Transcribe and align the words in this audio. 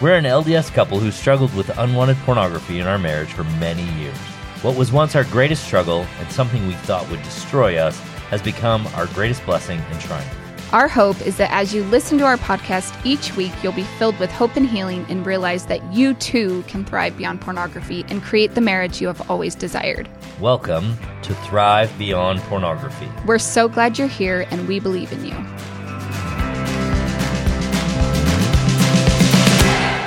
We're 0.00 0.16
an 0.16 0.24
LDS 0.24 0.72
couple 0.72 0.98
who 0.98 1.12
struggled 1.12 1.54
with 1.54 1.70
unwanted 1.78 2.16
pornography 2.18 2.80
in 2.80 2.86
our 2.88 2.98
marriage 2.98 3.32
for 3.32 3.44
many 3.44 3.84
years. 4.00 4.16
What 4.60 4.76
was 4.76 4.90
once 4.90 5.14
our 5.14 5.22
greatest 5.22 5.64
struggle 5.64 6.04
and 6.18 6.32
something 6.32 6.66
we 6.66 6.74
thought 6.74 7.08
would 7.10 7.22
destroy 7.22 7.76
us 7.76 7.96
has 8.28 8.42
become 8.42 8.88
our 8.88 9.06
greatest 9.06 9.46
blessing 9.46 9.78
and 9.78 10.00
triumph. 10.00 10.28
Our 10.72 10.88
hope 10.88 11.24
is 11.24 11.36
that 11.36 11.52
as 11.52 11.72
you 11.72 11.84
listen 11.84 12.18
to 12.18 12.24
our 12.24 12.36
podcast 12.36 12.92
each 13.06 13.36
week, 13.36 13.52
you'll 13.62 13.70
be 13.72 13.84
filled 13.84 14.18
with 14.18 14.32
hope 14.32 14.56
and 14.56 14.66
healing 14.66 15.06
and 15.08 15.24
realize 15.24 15.66
that 15.66 15.94
you 15.94 16.14
too 16.14 16.64
can 16.66 16.84
thrive 16.84 17.16
beyond 17.16 17.40
pornography 17.40 18.04
and 18.08 18.20
create 18.20 18.56
the 18.56 18.60
marriage 18.60 19.00
you 19.00 19.06
have 19.06 19.30
always 19.30 19.54
desired. 19.54 20.08
Welcome 20.40 20.98
to 21.22 21.34
Thrive 21.36 21.96
Beyond 21.98 22.40
Pornography. 22.40 23.08
We're 23.26 23.38
so 23.38 23.68
glad 23.68 23.96
you're 23.96 24.08
here 24.08 24.48
and 24.50 24.66
we 24.66 24.80
believe 24.80 25.12
in 25.12 25.24
you. 25.24 25.53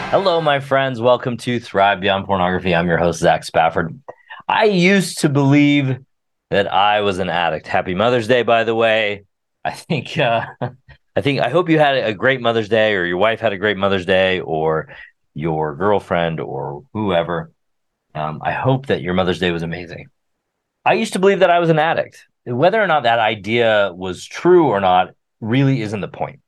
Hello, 0.10 0.40
my 0.40 0.62
friends. 0.62 1.02
Welcome 1.02 1.36
to 1.40 1.60
Thrive 1.60 2.00
Beyond 2.00 2.26
Pornography. 2.26 2.74
I'm 2.74 2.88
your 2.88 2.98
host, 2.98 3.20
Zach 3.20 3.44
Spafford. 3.44 4.02
I 4.48 4.64
used 4.64 5.20
to 5.20 5.30
believe 5.30 5.98
that 6.50 6.72
I 6.74 7.02
was 7.02 7.20
an 7.20 7.30
addict. 7.30 7.68
Happy 7.68 7.94
Mother's 7.94 8.26
Day, 8.26 8.42
by 8.42 8.64
the 8.64 8.74
way. 8.74 9.26
I 9.66 9.72
think, 9.72 10.18
uh, 10.18 10.46
I 11.18 11.22
think, 11.22 11.42
I 11.42 11.50
hope 11.50 11.70
you 11.70 11.78
had 11.78 11.98
a 11.98 12.14
great 12.14 12.40
Mother's 12.40 12.70
Day, 12.70 12.96
or 12.96 13.04
your 13.04 13.18
wife 13.18 13.42
had 13.42 13.52
a 13.52 13.58
great 13.58 13.76
Mother's 13.76 14.06
Day, 14.06 14.40
or 14.40 14.88
your 15.34 15.76
girlfriend, 15.76 16.40
or 16.40 16.86
whoever. 16.94 17.52
Um, 18.16 18.40
I 18.42 18.54
hope 18.54 18.86
that 18.86 19.02
your 19.02 19.14
Mother's 19.14 19.40
Day 19.40 19.52
was 19.52 19.62
amazing. 19.62 20.08
I 20.86 20.94
used 20.94 21.14
to 21.14 21.20
believe 21.20 21.40
that 21.40 21.52
I 21.52 21.60
was 21.60 21.70
an 21.70 21.80
addict. 21.80 22.26
Whether 22.46 22.82
or 22.82 22.88
not 22.88 23.04
that 23.04 23.20
idea 23.20 23.92
was 23.94 24.24
true 24.24 24.68
or 24.70 24.80
not 24.80 25.10
really 25.42 25.82
isn't 25.82 26.00
the 26.00 26.08
point. 26.08 26.40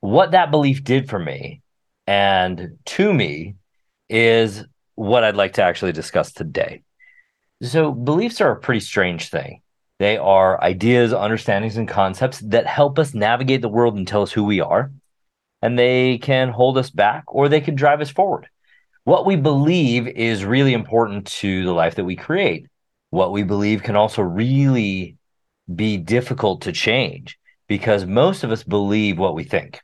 What 0.00 0.32
that 0.32 0.50
belief 0.50 0.84
did 0.84 1.08
for 1.08 1.18
me 1.18 1.62
and 2.06 2.78
to 2.84 3.12
me 3.12 3.56
is 4.08 4.64
what 4.94 5.24
I'd 5.24 5.36
like 5.36 5.54
to 5.54 5.62
actually 5.62 5.92
discuss 5.92 6.32
today. 6.32 6.82
So, 7.62 7.92
beliefs 7.92 8.40
are 8.40 8.52
a 8.52 8.60
pretty 8.60 8.80
strange 8.80 9.28
thing. 9.30 9.62
They 9.98 10.18
are 10.18 10.62
ideas, 10.62 11.12
understandings, 11.12 11.76
and 11.76 11.88
concepts 11.88 12.40
that 12.40 12.66
help 12.66 12.98
us 12.98 13.14
navigate 13.14 13.62
the 13.62 13.68
world 13.68 13.96
and 13.96 14.06
tell 14.06 14.22
us 14.22 14.32
who 14.32 14.44
we 14.44 14.60
are. 14.60 14.92
And 15.62 15.78
they 15.78 16.18
can 16.18 16.50
hold 16.50 16.76
us 16.76 16.90
back 16.90 17.24
or 17.28 17.48
they 17.48 17.62
can 17.62 17.74
drive 17.74 18.02
us 18.02 18.10
forward. 18.10 18.46
What 19.04 19.24
we 19.24 19.36
believe 19.36 20.06
is 20.06 20.44
really 20.44 20.74
important 20.74 21.26
to 21.38 21.64
the 21.64 21.72
life 21.72 21.94
that 21.94 22.04
we 22.04 22.14
create. 22.14 22.66
What 23.10 23.32
we 23.32 23.42
believe 23.42 23.82
can 23.82 23.96
also 23.96 24.20
really 24.20 25.16
be 25.74 25.96
difficult 25.96 26.62
to 26.62 26.72
change 26.72 27.38
because 27.68 28.04
most 28.04 28.44
of 28.44 28.52
us 28.52 28.62
believe 28.62 29.18
what 29.18 29.34
we 29.34 29.44
think 29.44 29.80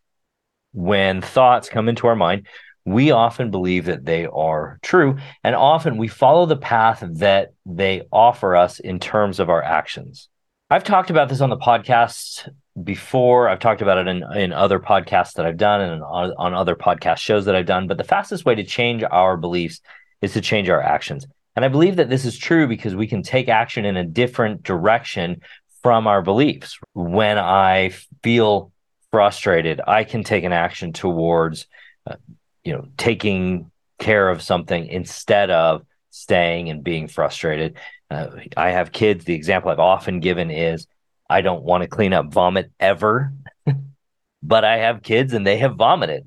when 0.73 1.20
thoughts 1.20 1.69
come 1.69 1.89
into 1.89 2.06
our 2.06 2.17
mind, 2.17 2.47
we 2.84 3.11
often 3.11 3.51
believe 3.51 3.84
that 3.87 4.05
they 4.05 4.27
are 4.27 4.79
true. 4.83 5.19
And 5.45 5.55
often 5.55 5.97
we 5.97 6.09
follow 6.09 6.47
the 6.47 6.56
path 6.56 7.05
that 7.14 7.53
they 7.64 8.03
offer 8.11 8.57
us 8.57 8.80
in 8.80 8.98
terms 8.98 9.39
of 9.39 9.51
our 9.51 9.63
actions. 9.63 10.29
I've 10.69 10.85
talked 10.85 11.11
about 11.11 11.29
this 11.29 11.41
on 11.41 11.51
the 11.51 11.58
podcast 11.58 12.48
before. 12.83 13.48
I've 13.48 13.61
talked 13.61 13.83
about 13.83 13.98
it 13.98 14.08
in, 14.08 14.24
in 14.36 14.52
other 14.52 14.80
podcasts 14.80 15.35
that 15.35 15.46
I've 15.46 15.58
done 15.58 15.80
and 15.83 16.02
on, 16.02 16.33
on 16.39 16.55
other 16.55 16.75
podcast 16.75 17.19
shows 17.19 17.45
that 17.45 17.55
I've 17.55 17.67
done. 17.67 17.86
But 17.86 17.98
the 17.98 18.05
fastest 18.05 18.45
way 18.45 18.55
to 18.55 18.64
change 18.64 19.05
our 19.05 19.36
beliefs 19.36 19.80
is 20.23 20.33
to 20.33 20.41
change 20.41 20.70
our 20.70 20.83
actions. 20.83 21.27
And 21.55 21.64
I 21.64 21.69
believe 21.69 21.96
that 21.96 22.08
this 22.08 22.25
is 22.25 22.39
true 22.39 22.67
because 22.67 22.96
we 22.96 23.07
can 23.07 23.23
take 23.23 23.48
action 23.48 23.85
in 23.85 23.96
a 23.96 24.05
different 24.05 24.63
direction 24.63 25.42
from 25.83 26.07
our 26.07 26.23
beliefs. 26.23 26.79
When 26.95 27.39
I 27.39 27.92
feel 28.23 28.73
frustrated, 29.12 29.80
I 29.86 30.05
can 30.05 30.24
take 30.24 30.42
an 30.42 30.52
action 30.52 30.92
towards, 30.92 31.67
uh, 32.06 32.17
you 32.64 32.73
know, 32.73 32.89
taking 32.96 33.70
care 33.98 34.28
of 34.28 34.42
something 34.42 34.86
instead 34.86 35.50
of 35.50 35.84
staying 36.11 36.70
and 36.70 36.83
being 36.83 37.06
frustrated. 37.06 37.77
Uh, 38.11 38.28
I 38.56 38.70
have 38.70 38.90
kids. 38.90 39.24
The 39.24 39.34
example 39.34 39.70
I've 39.70 39.78
often 39.78 40.20
given 40.20 40.51
is 40.51 40.86
I 41.28 41.42
don't 41.42 41.62
want 41.62 41.83
to 41.83 41.89
clean 41.89 42.12
up 42.12 42.33
vomit 42.33 42.72
ever, 42.80 43.33
but 44.42 44.64
I 44.64 44.78
have 44.78 45.02
kids 45.02 45.34
and 45.34 45.46
they 45.46 45.58
have 45.58 45.77
vomited. 45.77 46.27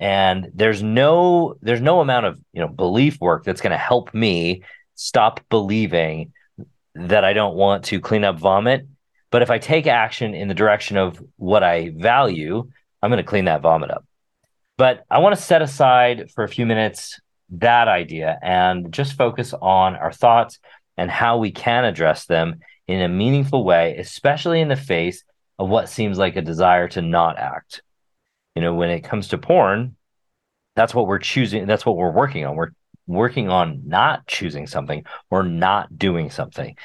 And 0.00 0.50
there's 0.54 0.82
no 0.82 1.56
there's 1.60 1.80
no 1.80 2.00
amount 2.00 2.26
of 2.26 2.40
you 2.52 2.60
know 2.60 2.68
belief 2.68 3.20
work 3.20 3.42
that's 3.42 3.60
going 3.60 3.72
to 3.72 3.76
help 3.76 4.14
me 4.14 4.62
stop 4.94 5.40
believing 5.48 6.32
that 6.94 7.24
I 7.24 7.32
don't 7.32 7.56
want 7.56 7.86
to 7.86 8.00
clean 8.00 8.22
up 8.22 8.38
vomit 8.38 8.86
but 9.30 9.42
if 9.42 9.50
I 9.50 9.58
take 9.58 9.86
action 9.86 10.34
in 10.34 10.48
the 10.48 10.54
direction 10.54 10.96
of 10.96 11.22
what 11.36 11.62
I 11.62 11.92
value, 11.96 12.68
I'm 13.02 13.10
going 13.10 13.22
to 13.22 13.28
clean 13.28 13.44
that 13.44 13.62
vomit 13.62 13.90
up. 13.90 14.04
But 14.76 15.04
I 15.10 15.18
want 15.18 15.36
to 15.36 15.42
set 15.42 15.60
aside 15.60 16.30
for 16.34 16.44
a 16.44 16.48
few 16.48 16.64
minutes 16.64 17.20
that 17.50 17.88
idea 17.88 18.38
and 18.42 18.92
just 18.92 19.16
focus 19.16 19.54
on 19.60 19.96
our 19.96 20.12
thoughts 20.12 20.58
and 20.96 21.10
how 21.10 21.38
we 21.38 21.50
can 21.50 21.84
address 21.84 22.26
them 22.26 22.60
in 22.86 23.02
a 23.02 23.08
meaningful 23.08 23.64
way, 23.64 23.96
especially 23.98 24.60
in 24.60 24.68
the 24.68 24.76
face 24.76 25.24
of 25.58 25.68
what 25.68 25.88
seems 25.88 26.18
like 26.18 26.36
a 26.36 26.42
desire 26.42 26.88
to 26.88 27.02
not 27.02 27.38
act. 27.38 27.82
You 28.54 28.62
know, 28.62 28.74
when 28.74 28.90
it 28.90 29.04
comes 29.04 29.28
to 29.28 29.38
porn, 29.38 29.96
that's 30.74 30.94
what 30.94 31.06
we're 31.06 31.18
choosing, 31.18 31.66
that's 31.66 31.84
what 31.84 31.96
we're 31.96 32.10
working 32.10 32.46
on. 32.46 32.56
We're 32.56 32.70
working 33.06 33.48
on 33.48 33.82
not 33.86 34.26
choosing 34.26 34.66
something 34.66 35.04
or 35.30 35.42
not 35.42 35.98
doing 35.98 36.30
something 36.30 36.76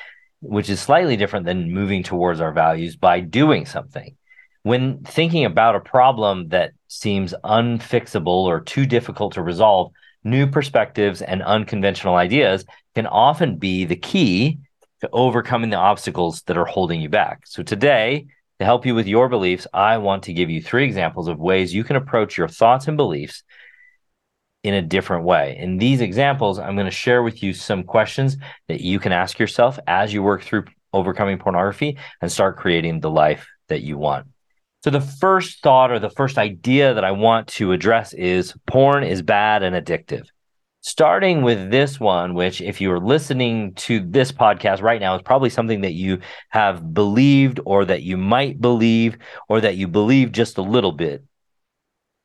which 0.43 0.69
is 0.69 0.79
slightly 0.79 1.15
different 1.15 1.45
than 1.45 1.71
moving 1.71 2.03
towards 2.03 2.41
our 2.41 2.51
values 2.51 2.95
by 2.95 3.19
doing 3.19 3.65
something. 3.65 4.15
When 4.63 5.03
thinking 5.03 5.45
about 5.45 5.75
a 5.75 5.79
problem 5.79 6.49
that 6.49 6.73
seems 6.87 7.33
unfixable 7.43 8.27
or 8.27 8.61
too 8.61 8.85
difficult 8.85 9.33
to 9.33 9.41
resolve, 9.41 9.91
new 10.23 10.47
perspectives 10.47 11.21
and 11.21 11.41
unconventional 11.41 12.15
ideas 12.15 12.65
can 12.95 13.07
often 13.07 13.57
be 13.57 13.85
the 13.85 13.95
key 13.95 14.59
to 15.01 15.09
overcoming 15.11 15.69
the 15.69 15.77
obstacles 15.77 16.41
that 16.43 16.57
are 16.57 16.65
holding 16.65 17.01
you 17.01 17.09
back. 17.09 17.41
So, 17.45 17.63
today, 17.63 18.27
to 18.59 18.65
help 18.65 18.85
you 18.85 18.95
with 18.95 19.07
your 19.07 19.27
beliefs, 19.27 19.67
I 19.73 19.97
want 19.97 20.23
to 20.23 20.33
give 20.33 20.49
you 20.49 20.61
three 20.61 20.85
examples 20.85 21.27
of 21.27 21.39
ways 21.39 21.73
you 21.73 21.83
can 21.83 21.95
approach 21.95 22.37
your 22.37 22.47
thoughts 22.47 22.87
and 22.87 22.95
beliefs 22.95 23.43
in 24.63 24.73
a 24.73 24.81
different 24.81 25.25
way. 25.25 25.57
In 25.59 25.77
these 25.77 26.01
examples, 26.01 26.57
I'm 26.57 26.75
going 26.75 26.85
to 26.85 26.91
share 26.91 27.21
with 27.21 27.43
you 27.43 27.53
some 27.53 27.83
questions 27.83 28.37
that 28.69 28.81
you 28.81 28.99
can 28.99 29.11
ask 29.11 29.37
yourself 29.37 29.77
as 29.87 30.13
you 30.13 30.23
work 30.23 30.41
through 30.41 30.65
overcoming 30.93 31.37
pornography 31.37 31.97
and 32.21 32.31
start 32.31 32.57
creating 32.57 33.01
the 33.01 33.11
life 33.11 33.47
that 33.67 33.81
you 33.81 33.97
want. 33.97 34.27
So, 34.83 34.89
the 34.89 35.01
first 35.01 35.61
thought 35.61 35.91
or 35.91 35.99
the 35.99 36.09
first 36.09 36.37
idea 36.37 36.93
that 36.93 37.03
I 37.03 37.11
want 37.11 37.47
to 37.49 37.71
address 37.71 38.13
is 38.13 38.53
porn 38.67 39.03
is 39.03 39.21
bad 39.21 39.63
and 39.63 39.75
addictive. 39.75 40.25
Starting 40.81 41.41
with 41.41 41.71
this 41.71 41.99
one, 41.99 42.33
which, 42.33 42.59
if 42.59 42.81
you're 42.81 42.99
listening 42.99 43.73
to 43.75 44.01
this 44.01 44.33
podcast 44.33 44.81
right 44.81 44.99
now, 44.99 45.15
is 45.15 45.21
probably 45.21 45.49
something 45.49 45.81
that 45.81 45.93
you 45.93 46.19
have 46.49 46.93
believed 46.93 47.61
or 47.65 47.85
that 47.85 48.03
you 48.03 48.17
might 48.17 48.59
believe 48.59 49.17
or 49.47 49.61
that 49.61 49.77
you 49.77 49.87
believe 49.87 50.33
just 50.33 50.57
a 50.57 50.61
little 50.61 50.91
bit 50.91 51.23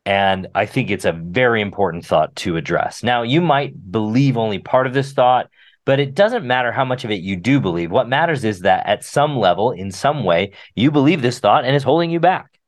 and 0.08 0.46
I 0.54 0.64
think 0.64 0.90
it's 0.90 1.04
a 1.04 1.12
very 1.12 1.60
important 1.60 2.06
thought 2.06 2.34
to 2.36 2.56
address. 2.56 3.02
Now, 3.02 3.24
you 3.24 3.42
might 3.42 3.92
believe 3.92 4.38
only 4.38 4.58
part 4.58 4.86
of 4.86 4.94
this 4.94 5.12
thought, 5.12 5.50
but 5.84 6.00
it 6.00 6.14
doesn't 6.14 6.46
matter 6.46 6.72
how 6.72 6.86
much 6.86 7.04
of 7.04 7.10
it 7.10 7.20
you 7.20 7.36
do 7.36 7.60
believe. 7.60 7.90
What 7.90 8.08
matters 8.08 8.42
is 8.42 8.60
that 8.60 8.86
at 8.86 9.04
some 9.04 9.36
level, 9.36 9.72
in 9.72 9.92
some 9.92 10.24
way, 10.24 10.52
you 10.74 10.90
believe 10.90 11.20
this 11.20 11.40
thought 11.40 11.66
and 11.66 11.76
it's 11.76 11.84
holding 11.84 12.10
you 12.10 12.20
back. 12.20 12.58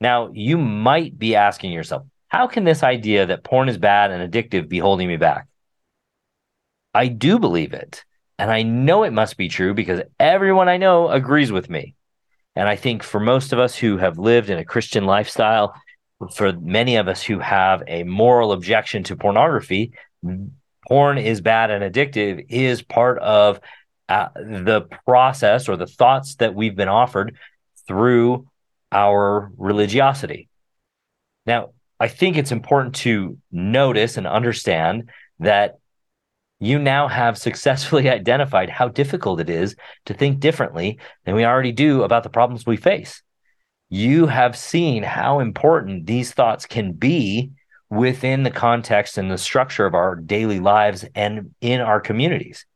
Now, 0.00 0.30
you 0.32 0.56
might 0.58 1.18
be 1.18 1.34
asking 1.34 1.72
yourself, 1.72 2.06
how 2.28 2.46
can 2.46 2.62
this 2.62 2.84
idea 2.84 3.26
that 3.26 3.42
porn 3.42 3.68
is 3.68 3.78
bad 3.78 4.12
and 4.12 4.32
addictive 4.32 4.68
be 4.68 4.78
holding 4.78 5.08
me 5.08 5.16
back? 5.16 5.48
I 6.94 7.08
do 7.08 7.40
believe 7.40 7.72
it. 7.72 8.04
And 8.38 8.48
I 8.48 8.62
know 8.62 9.02
it 9.02 9.12
must 9.12 9.36
be 9.36 9.48
true 9.48 9.74
because 9.74 10.02
everyone 10.20 10.68
I 10.68 10.76
know 10.76 11.08
agrees 11.08 11.50
with 11.50 11.68
me. 11.68 11.96
And 12.54 12.68
I 12.68 12.76
think 12.76 13.02
for 13.02 13.18
most 13.18 13.52
of 13.52 13.58
us 13.58 13.74
who 13.74 13.96
have 13.96 14.18
lived 14.18 14.50
in 14.50 14.58
a 14.58 14.64
Christian 14.64 15.04
lifestyle, 15.04 15.74
for 16.34 16.52
many 16.52 16.96
of 16.96 17.08
us 17.08 17.22
who 17.22 17.38
have 17.38 17.82
a 17.86 18.04
moral 18.04 18.52
objection 18.52 19.02
to 19.04 19.16
pornography, 19.16 19.92
porn 20.88 21.18
is 21.18 21.40
bad 21.40 21.70
and 21.70 21.82
addictive 21.82 22.46
is 22.48 22.82
part 22.82 23.18
of 23.18 23.60
uh, 24.08 24.28
the 24.36 24.88
process 25.04 25.68
or 25.68 25.76
the 25.76 25.86
thoughts 25.86 26.36
that 26.36 26.54
we've 26.54 26.76
been 26.76 26.88
offered 26.88 27.36
through 27.86 28.46
our 28.92 29.50
religiosity. 29.56 30.48
Now, 31.44 31.70
I 31.98 32.08
think 32.08 32.36
it's 32.36 32.52
important 32.52 32.94
to 32.96 33.38
notice 33.50 34.16
and 34.16 34.26
understand 34.26 35.10
that 35.40 35.78
you 36.58 36.78
now 36.78 37.08
have 37.08 37.36
successfully 37.36 38.08
identified 38.10 38.70
how 38.70 38.88
difficult 38.88 39.40
it 39.40 39.50
is 39.50 39.76
to 40.06 40.14
think 40.14 40.40
differently 40.40 40.98
than 41.24 41.34
we 41.34 41.44
already 41.44 41.72
do 41.72 42.02
about 42.02 42.22
the 42.22 42.30
problems 42.30 42.64
we 42.64 42.76
face. 42.76 43.22
You 43.88 44.26
have 44.26 44.56
seen 44.56 45.02
how 45.02 45.38
important 45.38 46.06
these 46.06 46.32
thoughts 46.32 46.66
can 46.66 46.92
be 46.92 47.52
within 47.88 48.42
the 48.42 48.50
context 48.50 49.16
and 49.16 49.30
the 49.30 49.38
structure 49.38 49.86
of 49.86 49.94
our 49.94 50.16
daily 50.16 50.58
lives 50.58 51.04
and 51.14 51.54
in 51.60 51.80
our 51.80 52.00
communities. 52.00 52.66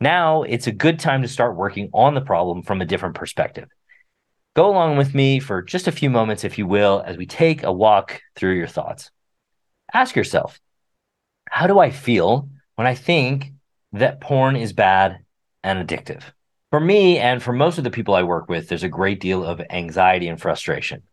Now 0.00 0.42
it's 0.42 0.66
a 0.66 0.72
good 0.72 0.98
time 0.98 1.22
to 1.22 1.28
start 1.28 1.56
working 1.56 1.88
on 1.92 2.14
the 2.14 2.20
problem 2.20 2.62
from 2.62 2.80
a 2.80 2.86
different 2.86 3.14
perspective. 3.14 3.68
Go 4.54 4.68
along 4.68 4.96
with 4.96 5.14
me 5.14 5.38
for 5.38 5.62
just 5.62 5.86
a 5.86 5.92
few 5.92 6.10
moments, 6.10 6.42
if 6.42 6.58
you 6.58 6.66
will, 6.66 7.02
as 7.04 7.16
we 7.16 7.26
take 7.26 7.62
a 7.62 7.72
walk 7.72 8.20
through 8.34 8.56
your 8.56 8.66
thoughts. 8.66 9.10
Ask 9.92 10.16
yourself, 10.16 10.58
how 11.48 11.66
do 11.66 11.78
I 11.78 11.90
feel 11.90 12.48
when 12.74 12.86
I 12.86 12.94
think 12.94 13.52
that 13.92 14.20
porn 14.20 14.56
is 14.56 14.72
bad 14.72 15.18
and 15.62 15.86
addictive? 15.86 16.22
For 16.76 16.80
me, 16.80 17.18
and 17.18 17.42
for 17.42 17.54
most 17.54 17.78
of 17.78 17.84
the 17.84 17.90
people 17.90 18.14
I 18.14 18.22
work 18.22 18.50
with, 18.50 18.68
there's 18.68 18.82
a 18.82 18.88
great 18.90 19.18
deal 19.18 19.42
of 19.42 19.62
anxiety 19.70 20.28
and 20.28 20.38
frustration. 20.38 21.04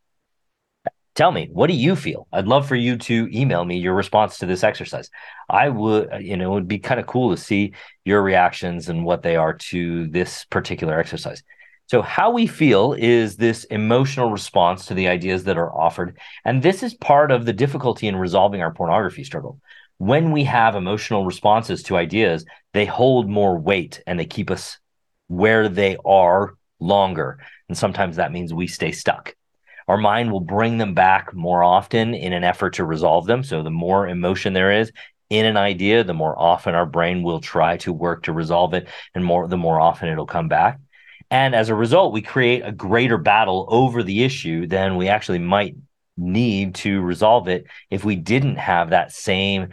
Tell 1.15 1.31
me, 1.31 1.48
what 1.54 1.68
do 1.68 1.74
you 1.74 1.95
feel? 1.95 2.27
I'd 2.33 2.50
love 2.50 2.68
for 2.68 2.75
you 2.75 2.98
to 2.98 3.30
email 3.31 3.63
me 3.63 3.77
your 3.77 3.94
response 3.94 4.39
to 4.39 4.45
this 4.45 4.62
exercise. 4.62 5.10
I 5.50 5.69
would, 5.69 6.12
uh, 6.12 6.18
you 6.18 6.36
know, 6.36 6.51
it 6.51 6.54
would 6.56 6.68
be 6.68 6.80
kind 6.80 7.00
of 7.00 7.07
cool 7.07 7.33
to 7.33 7.42
see 7.42 7.75
your 8.04 8.21
reactions 8.21 8.89
and 8.89 9.06
what 9.06 9.24
they 9.24 9.38
are 9.38 9.54
to 9.69 10.07
this 10.07 10.44
particular 10.50 11.00
exercise. 11.00 11.42
So, 11.86 12.01
how 12.01 12.31
we 12.31 12.45
feel 12.45 12.92
is 12.92 13.38
this 13.38 13.63
emotional 13.63 14.31
response 14.31 14.88
to 14.88 14.94
the 14.94 15.07
ideas 15.07 15.45
that 15.45 15.57
are 15.57 15.74
offered. 15.74 16.18
And 16.44 16.62
this 16.62 16.83
is 16.83 16.94
part 16.94 17.31
of 17.31 17.45
the 17.45 17.54
difficulty 17.54 18.10
in 18.10 18.18
resolving 18.18 18.62
our 18.62 18.74
pornography 18.74 19.24
struggle. 19.24 19.62
When 19.98 20.31
we 20.31 20.44
have 20.44 20.75
emotional 20.75 21.24
responses 21.24 21.83
to 21.83 21.95
ideas, 21.95 22.44
they 22.74 22.86
hold 22.86 23.30
more 23.30 23.57
weight 23.57 24.04
and 24.06 24.19
they 24.19 24.25
keep 24.25 24.51
us 24.51 24.77
where 25.38 25.69
they 25.69 25.97
are 26.06 26.56
longer. 26.80 27.39
And 27.69 27.77
sometimes 27.77 28.18
that 28.18 28.31
means 28.31 28.53
we 28.53 28.68
stay 28.68 28.91
stuck. 28.91 29.35
Our 29.88 29.97
mind 29.97 30.31
will 30.31 30.39
bring 30.39 30.77
them 30.77 30.94
back 30.94 31.33
more 31.33 31.63
often 31.63 32.13
in 32.13 32.33
an 32.33 32.44
effort 32.44 32.75
to 32.75 32.85
resolve 32.85 33.25
them. 33.25 33.44
So, 33.44 33.63
the 33.63 33.71
more 33.71 34.07
emotion 34.07 34.53
there 34.53 34.71
is 34.71 34.91
in 35.30 35.45
an 35.45 35.57
idea, 35.57 36.03
the 36.03 36.13
more 36.13 36.38
often 36.39 36.75
our 36.75 36.85
brain 36.85 37.24
will 37.24 37.41
try 37.41 37.77
to 37.77 37.91
work 37.91 38.24
to 38.24 38.33
resolve 38.33 38.74
it, 38.74 38.88
and 39.15 39.25
more 39.25 39.47
the 39.47 39.57
more 39.57 39.81
often 39.81 40.09
it'll 40.09 40.25
come 40.25 40.47
back. 40.47 40.80
And 41.31 41.56
as 41.56 41.69
a 41.69 41.75
result, 41.75 42.13
we 42.13 42.21
create 42.21 42.62
a 42.63 42.71
greater 42.71 43.18
battle 43.18 43.65
over 43.69 44.03
the 44.03 44.24
issue 44.24 44.68
than 44.68 44.95
we 44.95 45.09
actually 45.09 45.39
might 45.39 45.75
need 46.15 46.75
to 46.75 47.01
resolve 47.01 47.47
it 47.47 47.65
if 47.89 48.06
we 48.06 48.15
didn't 48.15 48.57
have 48.57 48.91
that 48.91 49.12
same 49.12 49.69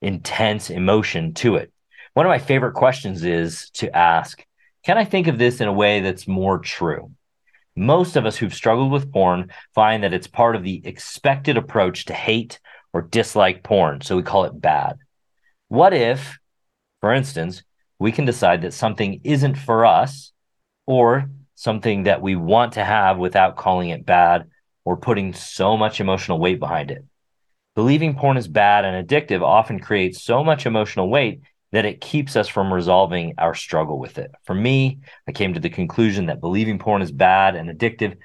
intense 0.00 0.70
emotion 0.70 1.34
to 1.34 1.56
it. 1.56 1.72
One 2.14 2.24
of 2.24 2.30
my 2.30 2.38
favorite 2.38 2.74
questions 2.74 3.24
is 3.24 3.70
to 3.74 3.94
ask 3.94 4.46
Can 4.84 4.98
I 4.98 5.04
think 5.04 5.28
of 5.28 5.38
this 5.38 5.60
in 5.60 5.68
a 5.68 5.72
way 5.72 6.00
that's 6.00 6.28
more 6.28 6.58
true? 6.58 7.10
Most 7.74 8.16
of 8.16 8.26
us 8.26 8.36
who've 8.36 8.54
struggled 8.54 8.92
with 8.92 9.10
porn 9.10 9.50
find 9.74 10.04
that 10.04 10.12
it's 10.12 10.26
part 10.26 10.56
of 10.56 10.62
the 10.62 10.82
expected 10.84 11.56
approach 11.56 12.04
to 12.06 12.12
hate 12.12 12.60
or 12.92 13.02
dislike 13.02 13.62
porn. 13.62 14.02
So 14.02 14.14
we 14.14 14.22
call 14.22 14.44
it 14.44 14.60
bad. 14.60 14.98
What 15.68 15.94
if, 15.94 16.38
for 17.00 17.12
instance, 17.12 17.62
we 17.98 18.12
can 18.12 18.26
decide 18.26 18.62
that 18.62 18.74
something 18.74 19.20
isn't 19.24 19.56
for 19.56 19.86
us 19.86 20.32
or 20.86 21.30
something 21.54 22.02
that 22.02 22.20
we 22.20 22.36
want 22.36 22.74
to 22.74 22.84
have 22.84 23.16
without 23.16 23.56
calling 23.56 23.88
it 23.88 24.04
bad 24.04 24.50
or 24.84 24.98
putting 24.98 25.32
so 25.32 25.76
much 25.78 26.00
emotional 26.00 26.38
weight 26.38 26.60
behind 26.60 26.90
it. 26.90 27.04
Believing 27.74 28.14
porn 28.14 28.36
is 28.36 28.46
bad 28.46 28.84
and 28.84 29.08
addictive 29.08 29.42
often 29.42 29.80
creates 29.80 30.22
so 30.22 30.44
much 30.44 30.66
emotional 30.66 31.08
weight 31.08 31.40
that 31.74 31.84
it 31.84 32.00
keeps 32.00 32.36
us 32.36 32.46
from 32.46 32.72
resolving 32.72 33.34
our 33.36 33.52
struggle 33.52 33.98
with 33.98 34.16
it. 34.16 34.30
For 34.44 34.54
me, 34.54 35.00
I 35.26 35.32
came 35.32 35.54
to 35.54 35.60
the 35.60 35.68
conclusion 35.68 36.26
that 36.26 36.40
believing 36.40 36.78
porn 36.78 37.02
is 37.02 37.10
bad 37.10 37.56
and 37.56 37.68
addictive 37.68 38.16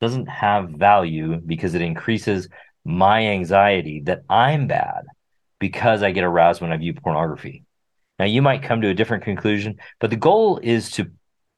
doesn't 0.00 0.26
have 0.28 0.70
value 0.70 1.40
because 1.44 1.74
it 1.74 1.82
increases 1.82 2.48
my 2.84 3.26
anxiety 3.26 4.02
that 4.04 4.22
I'm 4.30 4.68
bad 4.68 5.02
because 5.58 6.04
I 6.04 6.12
get 6.12 6.22
aroused 6.22 6.62
when 6.62 6.72
I 6.72 6.76
view 6.76 6.94
pornography. 6.94 7.64
Now, 8.20 8.26
you 8.26 8.40
might 8.40 8.62
come 8.62 8.80
to 8.82 8.88
a 8.88 8.94
different 8.94 9.24
conclusion, 9.24 9.80
but 9.98 10.10
the 10.10 10.16
goal 10.16 10.60
is 10.62 10.92
to 10.92 11.10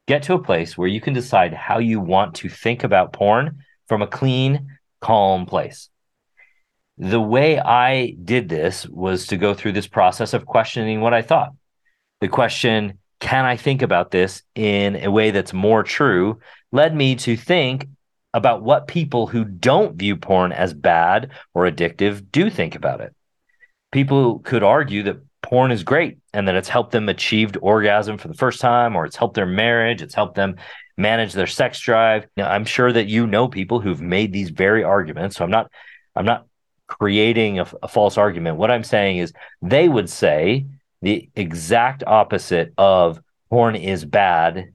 get 0.08 0.22
to 0.22 0.34
a 0.34 0.42
place 0.42 0.78
where 0.78 0.88
you 0.88 1.02
can 1.02 1.12
decide 1.12 1.52
how 1.52 1.76
you 1.76 2.00
want 2.00 2.36
to 2.36 2.48
think 2.48 2.84
about 2.84 3.12
porn 3.12 3.58
from 3.86 4.00
a 4.00 4.06
clean, 4.06 4.78
calm 5.02 5.44
place. 5.44 5.90
The 6.98 7.20
way 7.20 7.58
I 7.58 8.16
did 8.22 8.48
this 8.48 8.88
was 8.88 9.26
to 9.28 9.36
go 9.36 9.54
through 9.54 9.72
this 9.72 9.86
process 9.86 10.32
of 10.32 10.46
questioning 10.46 11.00
what 11.00 11.14
I 11.14 11.22
thought. 11.22 11.52
The 12.20 12.28
question, 12.28 12.98
can 13.20 13.44
I 13.44 13.56
think 13.56 13.82
about 13.82 14.10
this 14.10 14.42
in 14.54 14.96
a 14.96 15.10
way 15.10 15.30
that's 15.30 15.52
more 15.52 15.82
true, 15.82 16.38
led 16.70 16.94
me 16.94 17.16
to 17.16 17.36
think 17.36 17.88
about 18.32 18.62
what 18.62 18.88
people 18.88 19.26
who 19.26 19.44
don't 19.44 19.96
view 19.96 20.16
porn 20.16 20.52
as 20.52 20.74
bad 20.74 21.30
or 21.52 21.70
addictive 21.70 22.30
do 22.30 22.50
think 22.50 22.74
about 22.74 23.00
it. 23.00 23.14
People 23.92 24.40
could 24.40 24.62
argue 24.62 25.04
that 25.04 25.20
porn 25.44 25.70
is 25.70 25.84
great 25.84 26.18
and 26.32 26.48
that 26.48 26.54
it's 26.54 26.68
helped 26.68 26.92
them 26.92 27.08
achieve 27.08 27.56
orgasm 27.60 28.18
for 28.18 28.28
the 28.28 28.34
first 28.34 28.60
time 28.60 28.96
or 28.96 29.04
it's 29.04 29.16
helped 29.16 29.34
their 29.34 29.46
marriage 29.46 30.00
it's 30.00 30.14
helped 30.14 30.34
them 30.34 30.56
manage 30.96 31.34
their 31.34 31.46
sex 31.46 31.78
drive 31.80 32.26
now, 32.34 32.48
i'm 32.50 32.64
sure 32.64 32.90
that 32.90 33.08
you 33.08 33.26
know 33.26 33.46
people 33.46 33.78
who've 33.78 34.00
made 34.00 34.32
these 34.32 34.48
very 34.48 34.82
arguments 34.82 35.36
so 35.36 35.44
i'm 35.44 35.50
not 35.50 35.70
i'm 36.16 36.24
not 36.24 36.46
creating 36.86 37.58
a, 37.58 37.66
a 37.82 37.88
false 37.88 38.18
argument 38.18 38.56
what 38.56 38.70
i'm 38.70 38.84
saying 38.84 39.18
is 39.18 39.32
they 39.62 39.88
would 39.88 40.08
say 40.08 40.66
the 41.02 41.28
exact 41.34 42.02
opposite 42.06 42.72
of 42.78 43.20
porn 43.50 43.74
is 43.74 44.04
bad 44.04 44.72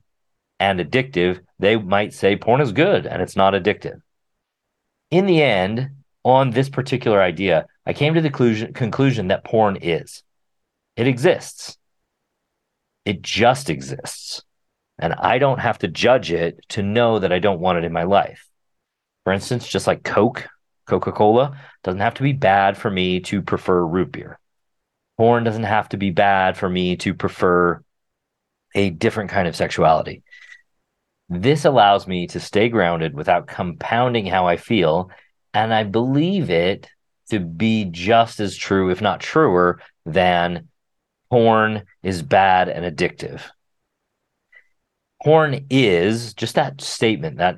and 0.59 0.79
addictive 0.79 1.39
they 1.59 1.75
might 1.75 2.13
say 2.13 2.35
porn 2.35 2.61
is 2.61 2.71
good 2.71 3.05
and 3.05 3.21
it's 3.21 3.35
not 3.35 3.53
addictive 3.53 4.01
in 5.11 5.25
the 5.25 5.41
end 5.41 5.89
on 6.23 6.49
this 6.49 6.69
particular 6.69 7.21
idea 7.21 7.65
i 7.85 7.93
came 7.93 8.13
to 8.13 8.21
the 8.21 8.29
conclusion, 8.29 8.73
conclusion 8.73 9.27
that 9.27 9.43
porn 9.43 9.77
is 9.77 10.23
it 10.99 11.07
exists. 11.07 11.77
It 13.05 13.21
just 13.21 13.69
exists. 13.69 14.43
And 14.97 15.13
I 15.13 15.37
don't 15.37 15.59
have 15.59 15.77
to 15.79 15.87
judge 15.87 16.29
it 16.29 16.59
to 16.69 16.81
know 16.81 17.19
that 17.19 17.31
I 17.31 17.39
don't 17.39 17.61
want 17.61 17.77
it 17.77 17.85
in 17.85 17.93
my 17.93 18.03
life. 18.03 18.45
For 19.23 19.31
instance, 19.31 19.65
just 19.65 19.87
like 19.87 20.03
Coke, 20.03 20.49
Coca 20.89 21.11
Cola 21.11 21.57
doesn't 21.83 22.01
have 22.01 22.15
to 22.15 22.23
be 22.23 22.33
bad 22.33 22.77
for 22.77 22.89
me 22.89 23.19
to 23.21 23.41
prefer 23.41 23.85
root 23.85 24.11
beer. 24.11 24.39
Porn 25.17 25.43
doesn't 25.43 25.63
have 25.63 25.89
to 25.89 25.97
be 25.97 26.09
bad 26.09 26.57
for 26.57 26.67
me 26.67 26.95
to 26.97 27.13
prefer 27.13 27.81
a 28.73 28.89
different 28.89 29.29
kind 29.29 29.47
of 29.47 29.55
sexuality. 29.55 30.23
This 31.29 31.65
allows 31.65 32.07
me 32.07 32.27
to 32.27 32.39
stay 32.39 32.69
grounded 32.69 33.13
without 33.13 33.47
compounding 33.47 34.25
how 34.25 34.47
I 34.47 34.57
feel. 34.57 35.11
And 35.53 35.73
I 35.73 35.83
believe 35.83 36.49
it 36.49 36.89
to 37.29 37.39
be 37.39 37.85
just 37.85 38.39
as 38.39 38.55
true, 38.55 38.89
if 38.89 39.01
not 39.01 39.19
truer, 39.19 39.79
than 40.05 40.69
porn 41.29 41.83
is 42.01 42.23
bad 42.23 42.69
and 42.69 42.83
addictive. 42.83 43.41
Porn 45.23 45.65
is 45.69 46.33
just 46.33 46.55
that 46.55 46.81
statement, 46.81 47.37
that 47.37 47.57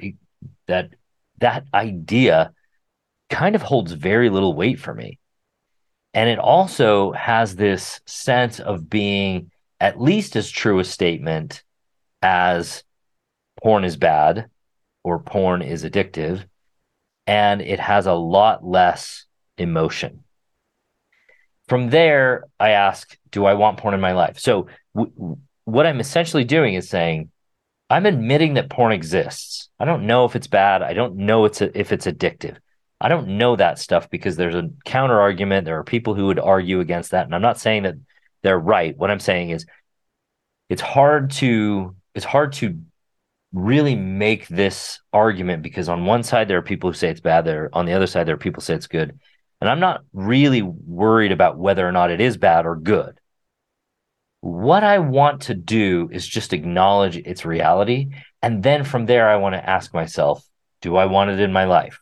that 0.67 0.89
that 1.37 1.65
idea 1.73 2.53
kind 3.31 3.55
of 3.55 3.63
holds 3.63 3.93
very 3.93 4.29
little 4.29 4.53
weight 4.53 4.79
for 4.79 4.93
me. 4.93 5.17
And 6.13 6.29
it 6.29 6.37
also 6.37 7.13
has 7.13 7.55
this 7.55 8.01
sense 8.05 8.59
of 8.59 8.89
being 8.89 9.51
at 9.79 9.99
least 9.99 10.35
as 10.35 10.51
true 10.51 10.79
a 10.79 10.83
statement 10.83 11.63
as 12.21 12.83
porn 13.63 13.83
is 13.83 13.95
bad 13.95 14.47
or 15.03 15.19
porn 15.19 15.61
is 15.61 15.83
addictive. 15.83 16.45
And 17.25 17.61
it 17.61 17.79
has 17.79 18.05
a 18.05 18.13
lot 18.13 18.63
less 18.63 19.25
emotion. 19.57 20.23
From 21.67 21.89
there, 21.89 22.43
I 22.59 22.71
ask, 22.71 23.17
do 23.31 23.45
I 23.45 23.53
want 23.53 23.77
porn 23.77 23.93
in 23.93 24.01
my 24.01 24.11
life? 24.11 24.37
So, 24.39 24.67
w- 24.93 25.37
what 25.63 25.85
I'm 25.85 26.01
essentially 26.01 26.43
doing 26.43 26.73
is 26.73 26.89
saying, 26.89 27.29
I'm 27.89 28.05
admitting 28.05 28.55
that 28.55 28.69
porn 28.69 28.91
exists. 28.91 29.69
I 29.79 29.85
don't 29.85 30.05
know 30.05 30.25
if 30.25 30.35
it's 30.35 30.47
bad. 30.47 30.81
I 30.81 30.93
don't 30.93 31.15
know 31.15 31.45
it's 31.45 31.61
a, 31.61 31.77
if 31.79 31.93
it's 31.93 32.07
addictive. 32.07 32.57
I 33.01 33.09
don't 33.09 33.37
know 33.39 33.55
that 33.55 33.79
stuff 33.79 34.09
because 34.09 34.35
there's 34.35 34.55
a 34.55 34.69
counter 34.85 35.19
argument. 35.19 35.65
There 35.65 35.79
are 35.79 35.83
people 35.83 36.13
who 36.13 36.27
would 36.27 36.39
argue 36.39 36.79
against 36.79 37.11
that, 37.11 37.25
and 37.25 37.33
I'm 37.33 37.41
not 37.41 37.59
saying 37.59 37.83
that 37.83 37.95
they're 38.43 38.59
right. 38.59 38.95
What 38.97 39.09
I'm 39.09 39.19
saying 39.19 39.49
is, 39.49 39.65
it's 40.69 40.81
hard 40.81 41.31
to 41.31 41.95
it's 42.13 42.25
hard 42.25 42.53
to 42.53 42.79
really 43.53 43.95
make 43.95 44.47
this 44.47 44.99
argument 45.11 45.63
because 45.63 45.89
on 45.89 46.05
one 46.05 46.23
side 46.23 46.47
there 46.47 46.57
are 46.57 46.61
people 46.61 46.89
who 46.91 46.93
say 46.93 47.09
it's 47.09 47.19
bad. 47.19 47.43
There 47.43 47.69
on 47.73 47.85
the 47.85 47.93
other 47.93 48.07
side 48.07 48.27
there 48.27 48.35
are 48.35 48.37
people 48.37 48.61
who 48.61 48.65
say 48.65 48.75
it's 48.75 48.87
good. 48.87 49.19
And 49.59 49.69
I'm 49.69 49.79
not 49.79 50.03
really 50.13 50.61
worried 50.61 51.31
about 51.31 51.57
whether 51.57 51.87
or 51.87 51.91
not 51.91 52.11
it 52.11 52.21
is 52.21 52.37
bad 52.37 52.65
or 52.65 52.75
good. 52.75 53.19
What 54.41 54.83
I 54.83 54.99
want 54.99 55.43
to 55.43 55.53
do 55.53 56.09
is 56.11 56.27
just 56.27 56.53
acknowledge 56.53 57.17
its 57.17 57.45
reality. 57.45 58.09
And 58.41 58.63
then 58.63 58.83
from 58.83 59.05
there, 59.05 59.29
I 59.29 59.35
want 59.35 59.53
to 59.53 59.69
ask 59.69 59.93
myself, 59.93 60.43
do 60.81 60.95
I 60.95 61.05
want 61.05 61.29
it 61.29 61.39
in 61.39 61.53
my 61.53 61.65
life? 61.65 61.99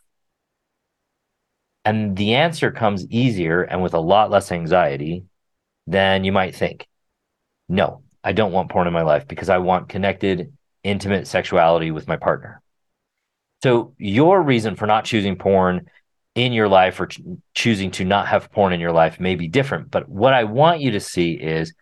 And 1.84 2.16
the 2.16 2.34
answer 2.34 2.70
comes 2.70 3.06
easier 3.08 3.62
and 3.62 3.82
with 3.82 3.94
a 3.94 4.00
lot 4.00 4.30
less 4.30 4.52
anxiety 4.52 5.24
than 5.86 6.24
you 6.24 6.32
might 6.32 6.54
think. 6.54 6.86
No, 7.68 8.02
I 8.22 8.32
don't 8.32 8.52
want 8.52 8.70
porn 8.70 8.86
in 8.86 8.92
my 8.92 9.02
life 9.02 9.26
because 9.26 9.48
I 9.48 9.58
want 9.58 9.88
connected, 9.88 10.52
intimate 10.82 11.26
sexuality 11.26 11.90
with 11.90 12.08
my 12.08 12.16
partner. 12.16 12.62
So, 13.62 13.94
your 13.98 14.42
reason 14.42 14.76
for 14.76 14.86
not 14.86 15.04
choosing 15.04 15.36
porn 15.36 15.86
in 16.34 16.52
your 16.52 16.68
life 16.68 17.00
or 17.00 17.06
ch- 17.06 17.20
choosing 17.54 17.90
to 17.92 18.04
not 18.04 18.28
have 18.28 18.50
porn 18.52 18.72
in 18.72 18.80
your 18.80 18.92
life 18.92 19.20
may 19.20 19.34
be 19.34 19.48
different. 19.48 19.90
But 19.90 20.08
what 20.08 20.32
I 20.32 20.44
want 20.44 20.80
you 20.80 20.92
to 20.92 21.00
see 21.00 21.32
is 21.32 21.74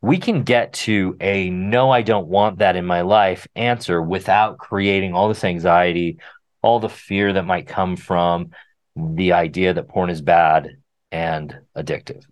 we 0.00 0.18
can 0.18 0.42
get 0.42 0.72
to 0.72 1.16
a 1.20 1.50
no, 1.50 1.90
I 1.90 2.02
don't 2.02 2.28
want 2.28 2.58
that 2.58 2.76
in 2.76 2.84
my 2.84 3.02
life 3.02 3.46
answer 3.54 4.00
without 4.00 4.58
creating 4.58 5.14
all 5.14 5.28
this 5.28 5.44
anxiety, 5.44 6.18
all 6.62 6.80
the 6.80 6.88
fear 6.88 7.32
that 7.32 7.46
might 7.46 7.68
come 7.68 7.96
from 7.96 8.50
the 8.96 9.32
idea 9.32 9.74
that 9.74 9.88
porn 9.88 10.10
is 10.10 10.20
bad 10.20 10.76
and 11.10 11.56
addictive. 11.76 12.24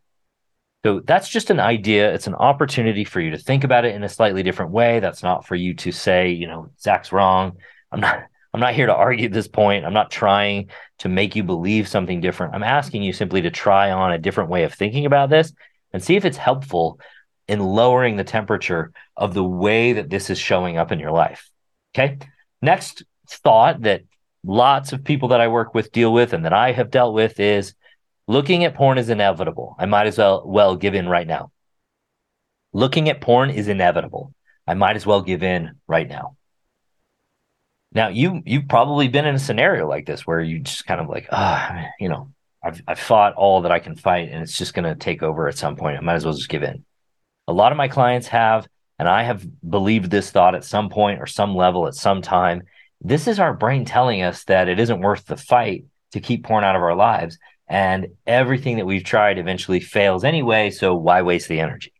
So 0.84 1.00
that's 1.00 1.28
just 1.28 1.50
an 1.50 1.60
idea. 1.60 2.12
It's 2.14 2.26
an 2.26 2.34
opportunity 2.34 3.04
for 3.04 3.20
you 3.20 3.32
to 3.32 3.38
think 3.38 3.64
about 3.64 3.84
it 3.84 3.94
in 3.94 4.02
a 4.02 4.08
slightly 4.08 4.42
different 4.42 4.72
way. 4.72 5.00
That's 5.00 5.22
not 5.22 5.46
for 5.46 5.54
you 5.54 5.74
to 5.74 5.92
say, 5.92 6.30
you 6.30 6.46
know, 6.46 6.70
Zach's 6.80 7.12
wrong. 7.12 7.58
I'm 7.92 8.00
not 8.00 8.22
I'm 8.52 8.60
not 8.60 8.74
here 8.74 8.86
to 8.86 8.94
argue 8.94 9.28
this 9.28 9.46
point. 9.46 9.84
I'm 9.84 9.92
not 9.92 10.10
trying 10.10 10.70
to 10.98 11.08
make 11.08 11.36
you 11.36 11.44
believe 11.44 11.86
something 11.86 12.20
different. 12.20 12.52
I'm 12.52 12.64
asking 12.64 13.04
you 13.04 13.12
simply 13.12 13.42
to 13.42 13.50
try 13.50 13.92
on 13.92 14.10
a 14.10 14.18
different 14.18 14.50
way 14.50 14.64
of 14.64 14.74
thinking 14.74 15.06
about 15.06 15.30
this 15.30 15.52
and 15.92 16.02
see 16.02 16.16
if 16.16 16.24
it's 16.24 16.36
helpful 16.36 16.98
in 17.46 17.60
lowering 17.60 18.16
the 18.16 18.24
temperature 18.24 18.90
of 19.16 19.34
the 19.34 19.44
way 19.44 19.92
that 19.92 20.10
this 20.10 20.30
is 20.30 20.38
showing 20.38 20.78
up 20.78 20.90
in 20.90 20.98
your 20.98 21.12
life. 21.12 21.48
Okay. 21.94 22.18
Next 22.60 23.04
thought 23.28 23.82
that 23.82 24.02
lots 24.44 24.92
of 24.92 25.04
people 25.04 25.28
that 25.28 25.40
I 25.40 25.48
work 25.48 25.74
with 25.74 25.92
deal 25.92 26.12
with 26.12 26.32
and 26.32 26.44
that 26.44 26.52
I 26.52 26.72
have 26.72 26.90
dealt 26.90 27.14
with 27.14 27.38
is 27.40 27.74
looking 28.26 28.64
at 28.64 28.74
porn 28.74 28.98
is 28.98 29.08
inevitable. 29.08 29.76
I 29.78 29.86
might 29.86 30.06
as 30.06 30.18
well 30.18 30.42
well 30.46 30.76
give 30.76 30.94
in 30.94 31.08
right 31.08 31.26
now. 31.26 31.50
Looking 32.72 33.08
at 33.08 33.20
porn 33.20 33.50
is 33.50 33.68
inevitable. 33.68 34.32
I 34.66 34.74
might 34.74 34.96
as 34.96 35.04
well 35.04 35.22
give 35.22 35.42
in 35.42 35.72
right 35.86 36.08
now. 36.08 36.36
Now 37.92 38.08
you 38.08 38.42
you've 38.46 38.68
probably 38.68 39.08
been 39.08 39.26
in 39.26 39.34
a 39.34 39.40
scenario 39.40 39.88
like 39.88 40.06
this 40.06 40.26
where 40.26 40.40
you 40.40 40.60
just 40.60 40.86
kind 40.86 41.00
of 41.00 41.08
like, 41.08 41.26
ah, 41.32 41.86
you 41.98 42.08
know, 42.08 42.30
I've 42.62 42.80
I've 42.86 43.00
fought 43.00 43.34
all 43.34 43.62
that 43.62 43.72
I 43.72 43.80
can 43.80 43.96
fight 43.96 44.28
and 44.30 44.42
it's 44.42 44.56
just 44.56 44.74
gonna 44.74 44.94
take 44.94 45.22
over 45.22 45.48
at 45.48 45.58
some 45.58 45.76
point. 45.76 45.98
I 45.98 46.00
might 46.00 46.14
as 46.14 46.24
well 46.24 46.34
just 46.34 46.48
give 46.48 46.62
in. 46.62 46.84
A 47.48 47.52
lot 47.52 47.72
of 47.72 47.78
my 47.78 47.88
clients 47.88 48.28
have, 48.28 48.68
and 48.98 49.08
I 49.08 49.24
have 49.24 49.44
believed 49.68 50.10
this 50.10 50.30
thought 50.30 50.54
at 50.54 50.64
some 50.64 50.88
point 50.88 51.20
or 51.20 51.26
some 51.26 51.56
level 51.56 51.88
at 51.88 51.94
some 51.94 52.22
time. 52.22 52.62
This 53.00 53.26
is 53.26 53.40
our 53.40 53.54
brain 53.54 53.84
telling 53.84 54.22
us 54.22 54.44
that 54.44 54.68
it 54.68 54.78
isn't 54.78 55.00
worth 55.00 55.26
the 55.26 55.36
fight 55.36 55.84
to 56.12 56.20
keep 56.20 56.44
porn 56.44 56.64
out 56.64 56.76
of 56.76 56.82
our 56.82 56.94
lives. 56.94 57.38
And 57.66 58.08
everything 58.26 58.76
that 58.76 58.86
we've 58.86 59.04
tried 59.04 59.38
eventually 59.38 59.80
fails 59.80 60.24
anyway. 60.24 60.70
So 60.70 60.94
why 60.94 61.22
waste 61.22 61.48
the 61.48 61.60
energy? 61.60 61.92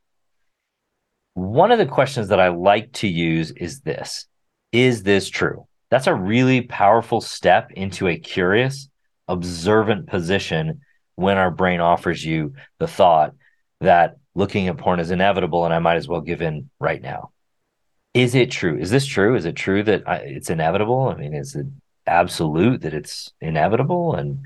One 1.34 1.70
of 1.70 1.78
the 1.78 1.86
questions 1.86 2.28
that 2.28 2.40
I 2.40 2.48
like 2.48 2.92
to 2.94 3.08
use 3.08 3.50
is 3.52 3.80
this 3.80 4.26
Is 4.72 5.04
this 5.04 5.28
true? 5.28 5.66
That's 5.90 6.06
a 6.06 6.14
really 6.14 6.62
powerful 6.62 7.20
step 7.20 7.72
into 7.72 8.08
a 8.08 8.18
curious, 8.18 8.88
observant 9.26 10.08
position 10.08 10.80
when 11.14 11.38
our 11.38 11.50
brain 11.50 11.80
offers 11.80 12.24
you 12.24 12.54
the 12.78 12.86
thought 12.86 13.34
that 13.80 14.16
looking 14.34 14.68
at 14.68 14.78
porn 14.78 15.00
is 15.00 15.10
inevitable 15.10 15.64
and 15.64 15.74
I 15.74 15.78
might 15.78 15.96
as 15.96 16.08
well 16.08 16.20
give 16.20 16.42
in 16.42 16.70
right 16.78 17.00
now. 17.00 17.30
Is 18.12 18.34
it 18.34 18.50
true? 18.50 18.76
Is 18.76 18.90
this 18.90 19.06
true? 19.06 19.36
Is 19.36 19.44
it 19.44 19.54
true 19.54 19.82
that 19.84 20.08
I, 20.08 20.16
it's 20.16 20.50
inevitable? 20.50 21.08
I 21.08 21.14
mean, 21.14 21.34
is 21.34 21.54
it 21.54 21.66
absolute 22.06 22.80
that 22.82 22.94
it's 22.94 23.32
inevitable 23.40 24.14
and 24.14 24.44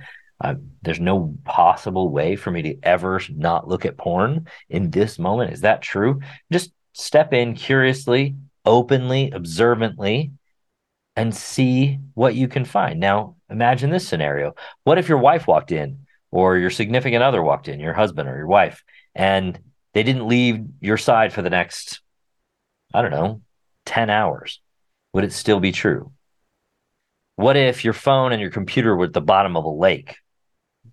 there's 0.82 1.00
no 1.00 1.34
possible 1.44 2.10
way 2.10 2.36
for 2.36 2.50
me 2.50 2.60
to 2.60 2.76
ever 2.82 3.18
not 3.30 3.66
look 3.66 3.86
at 3.86 3.96
porn 3.96 4.46
in 4.68 4.90
this 4.90 5.18
moment? 5.18 5.52
Is 5.52 5.62
that 5.62 5.80
true? 5.80 6.20
Just 6.52 6.72
step 6.92 7.32
in 7.32 7.54
curiously, 7.54 8.36
openly, 8.66 9.30
observantly, 9.30 10.32
and 11.16 11.34
see 11.34 11.98
what 12.12 12.34
you 12.34 12.48
can 12.48 12.66
find. 12.66 13.00
Now, 13.00 13.36
imagine 13.48 13.88
this 13.88 14.06
scenario. 14.06 14.54
What 14.82 14.98
if 14.98 15.08
your 15.08 15.18
wife 15.18 15.46
walked 15.46 15.72
in 15.72 16.06
or 16.30 16.58
your 16.58 16.70
significant 16.70 17.22
other 17.22 17.42
walked 17.42 17.68
in, 17.68 17.80
your 17.80 17.94
husband 17.94 18.28
or 18.28 18.36
your 18.36 18.46
wife, 18.46 18.84
and 19.14 19.58
they 19.94 20.02
didn't 20.02 20.28
leave 20.28 20.66
your 20.80 20.98
side 20.98 21.32
for 21.32 21.40
the 21.40 21.50
next, 21.50 22.02
I 22.92 23.00
don't 23.00 23.12
know, 23.12 23.40
10 23.86 24.10
hours? 24.10 24.60
Would 25.12 25.24
it 25.24 25.32
still 25.32 25.60
be 25.60 25.72
true? 25.72 26.12
What 27.36 27.56
if 27.56 27.84
your 27.84 27.94
phone 27.94 28.32
and 28.32 28.40
your 28.40 28.50
computer 28.50 28.94
were 28.94 29.06
at 29.06 29.12
the 29.12 29.20
bottom 29.20 29.56
of 29.56 29.64
a 29.64 29.68
lake? 29.68 30.16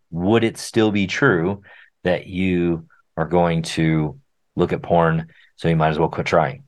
Would 0.10 0.44
it 0.44 0.58
still 0.58 0.92
be 0.92 1.08
true 1.08 1.62
that 2.04 2.28
you 2.28 2.88
are 3.18 3.28
going 3.28 3.62
to 3.64 4.20
look 4.56 4.74
at 4.74 4.82
porn 4.82 5.28
so 5.56 5.68
you 5.68 5.76
might 5.76 5.90
as 5.90 6.00
well 6.00 6.10
quit 6.10 6.26
trying? 6.26 6.64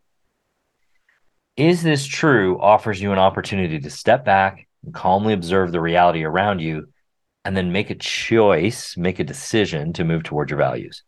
is 1.55 1.83
this 1.83 2.05
true 2.05 2.59
offers 2.59 3.01
you 3.01 3.11
an 3.11 3.19
opportunity 3.19 3.79
to 3.79 3.89
step 3.89 4.25
back 4.25 4.67
and 4.83 4.93
calmly 4.93 5.33
observe 5.33 5.71
the 5.71 5.81
reality 5.81 6.23
around 6.23 6.59
you 6.59 6.87
and 7.45 7.55
then 7.55 7.71
make 7.71 7.89
a 7.89 7.95
choice, 7.95 8.97
make 8.97 9.19
a 9.19 9.23
decision 9.23 9.93
to 9.93 10.03
move 10.03 10.23
towards 10.23 10.49
your 10.49 10.57
values. 10.57 11.03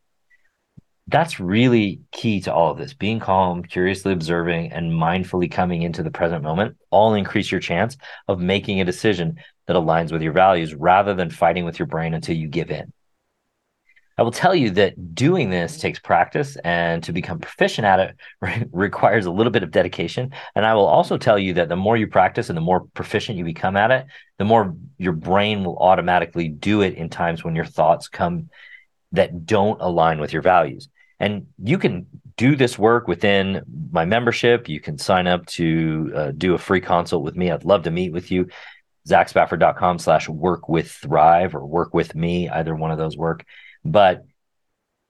That's 1.07 1.39
really 1.39 2.01
key 2.11 2.41
to 2.41 2.53
all 2.53 2.71
of 2.71 2.79
this. 2.79 2.95
Being 2.95 3.19
calm, 3.19 3.63
curiously 3.63 4.11
observing, 4.11 4.71
and 4.71 4.91
mindfully 4.91 5.51
coming 5.51 5.83
into 5.83 6.01
the 6.01 6.09
present 6.09 6.43
moment 6.43 6.77
all 6.89 7.13
increase 7.13 7.51
your 7.51 7.61
chance 7.61 7.95
of 8.27 8.39
making 8.39 8.81
a 8.81 8.85
decision 8.85 9.37
that 9.67 9.75
aligns 9.75 10.11
with 10.11 10.23
your 10.23 10.33
values 10.33 10.73
rather 10.73 11.13
than 11.13 11.29
fighting 11.29 11.63
with 11.63 11.77
your 11.77 11.85
brain 11.85 12.15
until 12.15 12.35
you 12.35 12.47
give 12.47 12.71
in. 12.71 12.91
I 14.17 14.23
will 14.23 14.31
tell 14.31 14.55
you 14.55 14.71
that 14.71 15.13
doing 15.13 15.49
this 15.49 15.77
takes 15.77 15.99
practice 15.99 16.55
and 16.63 17.03
to 17.03 17.11
become 17.11 17.39
proficient 17.39 17.85
at 17.85 17.99
it 17.99 18.15
re- 18.39 18.65
requires 18.71 19.25
a 19.25 19.31
little 19.31 19.51
bit 19.51 19.63
of 19.63 19.71
dedication. 19.71 20.31
And 20.55 20.65
I 20.65 20.73
will 20.73 20.85
also 20.85 21.17
tell 21.17 21.37
you 21.37 21.55
that 21.55 21.69
the 21.69 21.75
more 21.75 21.97
you 21.97 22.07
practice 22.07 22.49
and 22.49 22.55
the 22.55 22.61
more 22.61 22.85
proficient 22.93 23.37
you 23.37 23.43
become 23.43 23.75
at 23.75 23.91
it, 23.91 24.05
the 24.39 24.45
more 24.45 24.73
your 24.97 25.11
brain 25.13 25.63
will 25.63 25.77
automatically 25.77 26.47
do 26.47 26.81
it 26.81 26.95
in 26.95 27.09
times 27.09 27.43
when 27.43 27.55
your 27.55 27.65
thoughts 27.65 28.07
come 28.07 28.49
that 29.11 29.45
don't 29.45 29.81
align 29.81 30.19
with 30.19 30.31
your 30.31 30.41
values. 30.41 30.87
And 31.19 31.47
you 31.63 31.77
can 31.77 32.07
do 32.37 32.55
this 32.55 32.77
work 32.77 33.07
within 33.07 33.61
my 33.91 34.05
membership. 34.05 34.67
You 34.67 34.79
can 34.79 34.97
sign 34.97 35.27
up 35.27 35.45
to 35.47 36.11
uh, 36.15 36.31
do 36.31 36.53
a 36.53 36.57
free 36.57 36.81
consult 36.81 37.23
with 37.23 37.35
me. 37.35 37.51
I'd 37.51 37.63
love 37.63 37.83
to 37.83 37.91
meet 37.91 38.11
with 38.11 38.31
you. 38.31 38.49
ZachSpafford.com 39.07 39.99
slash 39.99 40.27
work 40.27 40.67
with 40.67 40.91
thrive 40.91 41.55
or 41.55 41.65
work 41.65 41.93
with 41.93 42.15
me. 42.15 42.49
Either 42.49 42.75
one 42.75 42.91
of 42.91 42.97
those 42.97 43.15
work. 43.15 43.45
But 43.83 44.25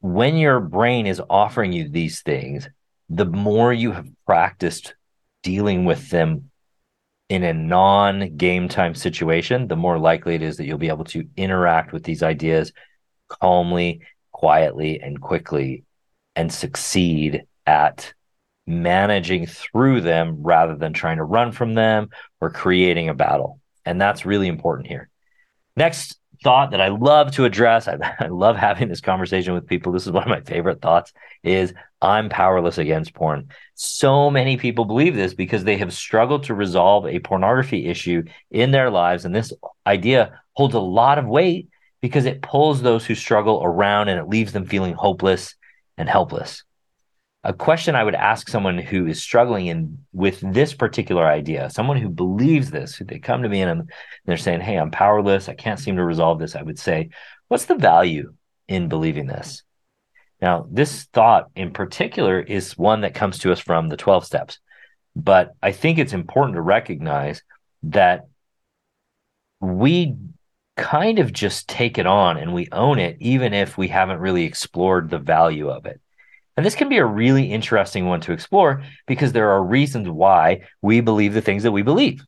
when 0.02 0.36
your 0.38 0.60
brain 0.60 1.08
is 1.08 1.22
offering 1.30 1.74
you 1.74 1.90
these 1.90 2.22
things, 2.22 2.70
the 3.10 3.26
more 3.26 3.74
you 3.74 3.92
have 3.92 4.08
practiced 4.26 4.96
dealing 5.42 5.86
with 5.86 6.10
them 6.10 6.52
in 7.30 7.44
a 7.44 7.54
non 7.54 8.36
game 8.38 8.68
time 8.68 8.94
situation, 8.94 9.68
the 9.68 9.76
more 9.76 9.98
likely 9.98 10.36
it 10.36 10.44
is 10.44 10.58
that 10.58 10.66
you'll 10.66 10.78
be 10.78 10.90
able 10.90 11.06
to 11.06 11.28
interact 11.36 11.92
with 11.92 12.04
these 12.04 12.22
ideas 12.22 12.72
calmly, 13.28 14.02
quietly, 14.32 15.00
and 15.00 15.20
quickly 15.20 15.84
and 16.36 16.52
succeed 16.52 17.44
at 17.66 18.14
managing 18.68 19.46
through 19.46 20.02
them 20.02 20.38
rather 20.42 20.76
than 20.76 20.94
trying 20.94 21.18
to 21.18 21.24
run 21.24 21.52
from 21.52 21.74
them 21.74 22.10
or 22.42 22.50
creating 22.50 23.10
a 23.10 23.14
battle. 23.14 23.60
And 23.86 24.02
that's 24.02 24.26
really 24.26 24.48
important 24.48 24.88
here. 24.88 25.10
Next 25.78 26.18
thought 26.44 26.72
that 26.72 26.82
I 26.82 26.90
love 26.90 27.32
to 27.34 27.46
address. 27.46 27.88
I, 27.88 27.98
I, 28.20 28.28
love 28.28 28.56
having 28.56 28.90
this 28.90 29.02
conversation 29.02 29.54
with 29.54 29.68
people. 29.68 29.92
This 29.92 30.06
is 30.06 30.12
one 30.12 30.24
of 30.24 30.30
my 30.30 30.42
favorite 30.42 30.82
thoughts 30.82 31.14
is 31.44 31.74
I'm 32.02 32.30
powerless 32.30 32.78
against 32.78 33.14
porn. 33.14 33.50
So 33.76 34.30
many 34.30 34.58
people 34.58 34.86
believe 34.86 35.16
this 35.16 35.34
because 35.34 35.64
they 35.64 35.78
have 35.78 35.94
struggled 35.94 36.44
to 36.46 36.54
resolve 36.54 37.08
a 37.08 37.20
pornography 37.20 37.88
issue 37.88 38.24
in 38.52 38.72
their 38.72 38.90
lives. 38.90 39.26
And 39.26 39.36
this 39.36 39.54
idea 39.86 40.40
holds 40.54 40.76
a 40.76 40.80
lot 40.80 41.18
of 41.18 41.26
weight 41.26 41.70
because 42.02 42.26
it 42.26 42.42
pulls 42.42 42.82
those 42.82 43.06
who 43.06 43.16
struggle 43.16 43.62
around 43.64 44.10
and 44.10 44.20
it 44.20 44.30
leaves 44.30 44.54
them 44.54 44.66
feeling 44.66 44.94
hopeless 44.94 45.56
and 45.98 46.10
helpless 46.10 46.64
a 47.46 47.54
question 47.54 47.96
I 47.96 48.04
would 48.04 48.16
ask 48.16 48.50
someone 48.50 48.80
who 48.80 49.06
is 49.06 49.22
struggling 49.22 49.68
in 49.68 50.00
with 50.12 50.40
this 50.42 50.74
particular 50.74 51.28
idea, 51.28 51.70
someone 51.70 51.98
who 51.98 52.10
believes 52.10 52.72
this, 52.72 52.96
who 52.96 53.06
they 53.06 53.20
come 53.20 53.44
to 53.44 53.50
me 53.50 53.62
and 53.62 53.88
they're 54.26 54.36
saying, 54.36 54.62
"Hey, 54.62 54.78
I'm 54.78 54.90
powerless. 54.90 55.48
I 55.48 55.54
can't 55.54 55.80
seem 55.80 55.96
to 55.98 56.04
resolve 56.04 56.40
this." 56.40 56.56
I 56.56 56.64
would 56.64 56.80
say, 56.80 57.10
"What's 57.48 57.66
the 57.66 57.76
value 57.76 58.34
in 58.68 58.90
believing 58.90 59.28
this?" 59.28 59.62
Now, 60.42 60.66
this 60.72 61.04
thought 61.14 61.52
in 61.56 61.72
particular 61.72 62.40
is 62.40 62.80
one 62.80 63.02
that 63.02 63.14
comes 63.14 63.38
to 63.40 63.52
us 63.52 63.60
from 63.60 63.90
the 63.90 63.98
12 63.98 64.26
steps. 64.26 64.60
But 65.16 65.52
I 65.62 65.72
think 65.72 66.00
it's 66.00 66.14
important 66.14 66.56
to 66.56 66.62
recognize 66.62 67.44
that 67.84 68.26
we 69.62 70.16
kind 70.78 71.20
of 71.20 71.34
just 71.34 71.68
take 71.70 71.98
it 71.98 72.06
on 72.06 72.38
and 72.38 72.54
we 72.54 72.68
own 72.72 73.00
it, 73.00 73.18
even 73.20 73.54
if 73.54 73.78
we 73.78 73.88
haven't 73.88 74.20
really 74.20 74.44
explored 74.44 75.10
the 75.10 75.20
value 75.20 75.70
of 75.70 75.86
it. 75.86 76.02
And 76.58 76.66
this 76.66 76.76
can 76.76 76.90
be 76.90 76.98
a 76.98 77.06
really 77.06 77.52
interesting 77.52 78.06
one 78.08 78.22
to 78.22 78.32
explore 78.34 78.84
because 79.08 79.32
there 79.34 79.52
are 79.52 79.64
reasons 79.64 80.10
why 80.10 80.62
we 80.82 81.02
believe 81.02 81.34
the 81.34 81.42
things 81.42 81.64
that 81.64 81.72
we 81.72 81.82
believe. 81.82 82.24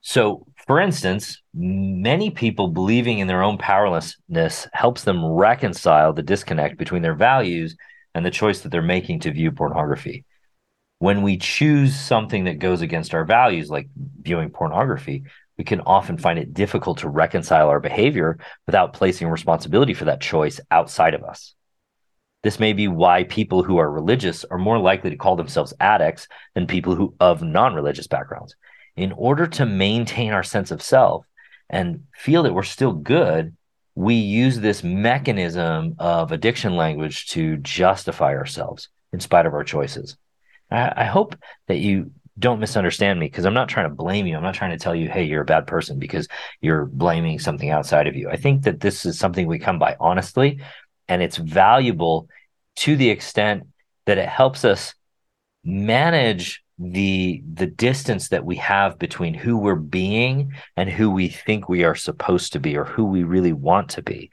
So, 0.00 0.46
For 0.66 0.80
instance, 0.80 1.42
many 1.52 2.30
people 2.30 2.68
believing 2.68 3.18
in 3.18 3.26
their 3.26 3.42
own 3.42 3.58
powerlessness 3.58 4.68
helps 4.72 5.02
them 5.02 5.24
reconcile 5.24 6.12
the 6.12 6.22
disconnect 6.22 6.78
between 6.78 7.02
their 7.02 7.14
values 7.14 7.76
and 8.14 8.24
the 8.24 8.30
choice 8.30 8.60
that 8.60 8.68
they're 8.70 8.82
making 8.82 9.20
to 9.20 9.32
view 9.32 9.50
pornography. 9.50 10.24
When 10.98 11.22
we 11.22 11.36
choose 11.36 11.96
something 11.98 12.44
that 12.44 12.60
goes 12.60 12.80
against 12.80 13.12
our 13.12 13.24
values, 13.24 13.70
like 13.70 13.88
viewing 14.22 14.50
pornography, 14.50 15.24
we 15.58 15.64
can 15.64 15.80
often 15.82 16.16
find 16.16 16.38
it 16.38 16.54
difficult 16.54 16.98
to 16.98 17.08
reconcile 17.08 17.68
our 17.68 17.80
behavior 17.80 18.38
without 18.66 18.92
placing 18.92 19.28
responsibility 19.28 19.94
for 19.94 20.06
that 20.06 20.20
choice 20.20 20.60
outside 20.70 21.14
of 21.14 21.24
us. 21.24 21.54
This 22.42 22.58
may 22.58 22.72
be 22.72 22.88
why 22.88 23.24
people 23.24 23.62
who 23.62 23.78
are 23.78 23.90
religious 23.90 24.44
are 24.44 24.58
more 24.58 24.78
likely 24.78 25.10
to 25.10 25.16
call 25.16 25.36
themselves 25.36 25.74
addicts 25.78 26.26
than 26.54 26.66
people 26.66 26.94
who 26.94 27.14
of 27.20 27.42
non-religious 27.42 28.08
backgrounds. 28.08 28.56
In 28.96 29.12
order 29.12 29.46
to 29.46 29.66
maintain 29.66 30.32
our 30.32 30.42
sense 30.42 30.70
of 30.70 30.82
self 30.82 31.24
and 31.70 32.04
feel 32.14 32.42
that 32.42 32.52
we're 32.52 32.64
still 32.64 32.92
good, 32.92 33.56
we 33.94 34.14
use 34.14 34.58
this 34.58 34.82
mechanism 34.82 35.94
of 35.98 36.32
addiction 36.32 36.76
language 36.76 37.28
to 37.28 37.58
justify 37.58 38.34
ourselves 38.34 38.88
in 39.12 39.20
spite 39.20 39.46
of 39.46 39.54
our 39.54 39.64
choices. 39.64 40.16
I, 40.70 40.92
I 40.96 41.04
hope 41.04 41.36
that 41.68 41.78
you 41.78 42.10
don't 42.38 42.60
misunderstand 42.60 43.20
me 43.20 43.26
because 43.26 43.44
I'm 43.44 43.54
not 43.54 43.68
trying 43.68 43.88
to 43.88 43.94
blame 43.94 44.26
you. 44.26 44.36
I'm 44.36 44.42
not 44.42 44.54
trying 44.54 44.70
to 44.70 44.78
tell 44.78 44.94
you, 44.94 45.08
hey, 45.08 45.24
you're 45.24 45.42
a 45.42 45.46
bad 45.46 45.66
person 45.66 45.98
because 45.98 46.28
you're 46.60 46.86
blaming 46.86 47.38
something 47.38 47.70
outside 47.70 48.06
of 48.06 48.16
you. 48.16 48.30
I 48.30 48.36
think 48.36 48.62
that 48.62 48.80
this 48.80 49.04
is 49.04 49.18
something 49.18 49.46
we 49.46 49.58
come 49.58 49.78
by 49.78 49.96
honestly, 50.00 50.60
and 51.08 51.22
it's 51.22 51.36
valuable 51.36 52.28
to 52.76 52.96
the 52.96 53.10
extent 53.10 53.64
that 54.06 54.18
it 54.18 54.28
helps 54.28 54.64
us 54.64 54.94
manage 55.64 56.62
the 56.78 57.42
the 57.52 57.66
distance 57.66 58.30
that 58.30 58.44
we 58.44 58.56
have 58.56 58.98
between 58.98 59.34
who 59.34 59.56
we're 59.56 59.74
being 59.74 60.52
and 60.76 60.90
who 60.90 61.10
we 61.10 61.28
think 61.28 61.68
we 61.68 61.84
are 61.84 61.94
supposed 61.94 62.54
to 62.54 62.60
be 62.60 62.76
or 62.76 62.84
who 62.84 63.04
we 63.04 63.22
really 63.22 63.52
want 63.52 63.90
to 63.90 64.02
be. 64.02 64.30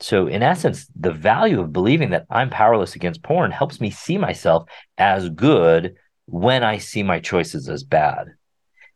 So 0.00 0.26
in 0.26 0.42
essence, 0.42 0.86
the 0.98 1.12
value 1.12 1.60
of 1.60 1.72
believing 1.72 2.10
that 2.10 2.26
I'm 2.30 2.50
powerless 2.50 2.94
against 2.94 3.22
porn 3.22 3.50
helps 3.50 3.80
me 3.80 3.90
see 3.90 4.16
myself 4.16 4.68
as 4.96 5.28
good 5.28 5.96
when 6.28 6.62
I 6.62 6.76
see 6.78 7.02
my 7.02 7.20
choices 7.20 7.68
as 7.68 7.82
bad. 7.82 8.34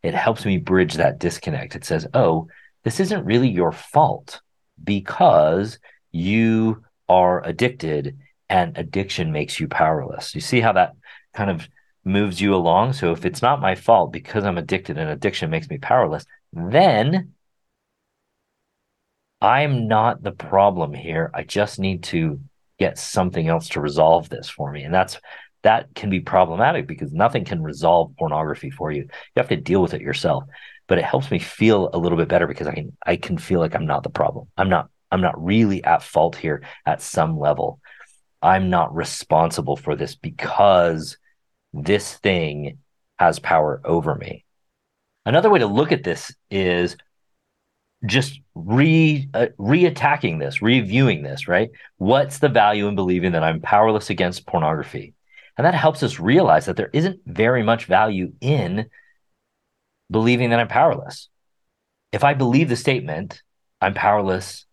It 0.03 0.15
helps 0.15 0.45
me 0.45 0.59
bridge 0.59 0.95
that 0.95 1.19
disconnect. 1.19 1.75
It 1.75 1.85
says, 1.85 2.07
"Oh, 2.13 2.49
this 2.85 3.01
isn't 3.01 3.25
really 3.25 3.49
your 3.49 3.73
fault 3.73 4.41
because 4.83 5.79
you 6.11 6.85
are 7.09 7.45
addicted 7.45 8.19
and 8.49 8.77
addiction 8.77 9.33
makes 9.33 9.59
you 9.59 9.67
powerless." 9.67 10.35
You 10.35 10.41
see 10.43 10.61
how 10.61 10.73
that 10.73 10.93
kind 11.33 11.51
of 11.51 11.69
moves 12.05 12.41
you 12.41 12.55
along. 12.55 12.93
So 12.93 13.13
if 13.13 13.25
it's 13.25 13.43
not 13.43 13.61
my 13.61 13.77
fault 13.77 14.13
because 14.13 14.45
I'm 14.45 14.59
addicted 14.59 14.99
and 14.99 15.09
addiction 15.09 15.51
makes 15.51 15.71
me 15.71 15.79
powerless, 15.79 16.27
then 16.53 17.33
I'm 19.41 19.89
not 19.89 20.23
the 20.23 20.33
problem 20.33 20.93
here. 20.93 21.31
I 21.33 21.45
just 21.45 21.79
need 21.79 22.03
to 22.05 22.41
get 22.79 22.99
something 22.99 23.49
else 23.49 23.69
to 23.71 23.81
resolve 23.81 24.29
this 24.29 24.49
for 24.49 24.71
me. 24.73 24.83
And 24.83 24.93
that's 24.93 25.19
that 25.63 25.95
can 25.95 26.11
be 26.11 26.21
problematic 26.21 26.87
because 26.87 27.13
nothing 27.13 27.45
can 27.45 27.63
resolve 27.63 28.15
pornography 28.19 28.71
for 28.71 28.91
you. 28.91 29.03
You 29.03 29.09
have 29.37 29.49
to 29.49 29.57
deal 29.57 29.83
with 29.83 29.95
it 29.95 30.01
yourself. 30.01 30.45
But 30.89 30.99
it 30.99 31.05
helps 31.05 31.31
me 31.31 31.39
feel 31.39 31.89
a 31.93 31.99
little 31.99 32.19
bit 32.19 32.29
better 32.29 32.47
because 32.47 32.67
I 32.67 32.75
can 32.75 32.97
I 33.07 33.17
can 33.17 33.39
feel 33.39 33.61
like 33.61 33.75
I'm 33.75 33.87
not 33.87 34.03
the 34.03 34.11
problem. 34.11 34.49
I'm 34.57 34.69
not 34.69 34.91
I'm 35.11 35.21
not 35.21 35.43
really 35.43 35.83
at 35.85 36.03
fault 36.03 36.37
here 36.37 36.63
at 36.85 37.01
some 37.01 37.39
level. 37.39 37.81
I'm 38.43 38.69
not 38.69 38.95
responsible 38.95 39.77
for 39.77 39.95
this 39.95 40.17
because 40.17 41.17
this 41.73 42.15
thing 42.15 42.79
has 43.19 43.39
power 43.39 43.81
over 43.85 44.17
me. 44.17 44.45
Another 45.25 45.49
way 45.49 45.61
to 45.61 45.67
look 45.67 45.93
at 45.93 46.03
this 46.03 46.35
is 46.51 46.97
just 48.05 48.41
re 48.57 49.29
uh, 49.33 49.47
re-attacking 49.59 50.41
this, 50.41 50.61
reviewing 50.61 51.23
this, 51.23 51.47
right? 51.47 51.71
What's 51.99 52.39
the 52.39 52.49
value 52.49 52.89
in 52.89 52.97
believing 52.97 53.33
that 53.33 53.45
I'm 53.45 53.61
powerless 53.61 54.11
against 54.11 54.47
pornography? 54.47 55.15
And 55.57 55.67
that 55.67 55.75
helps 55.75 56.03
us 56.03 56.19
realize 56.19 56.67
that 56.67 56.77
there 56.77 56.91
isn't 56.93 57.21
very 57.27 57.63
much 57.63 57.85
value 57.87 58.33
in 58.41 58.87
believing 60.11 60.51
that 60.51 60.61
I'm 60.61 60.69
powerless. 60.69 61.29
If 62.11 62.25
I 62.25 62.35
believe 62.35 62.69
the 62.69 62.77
statement, 62.77 63.43
I'm 63.81 63.95
powerless 63.95 64.67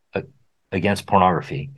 against 0.72 1.08
pornography, 1.08 1.72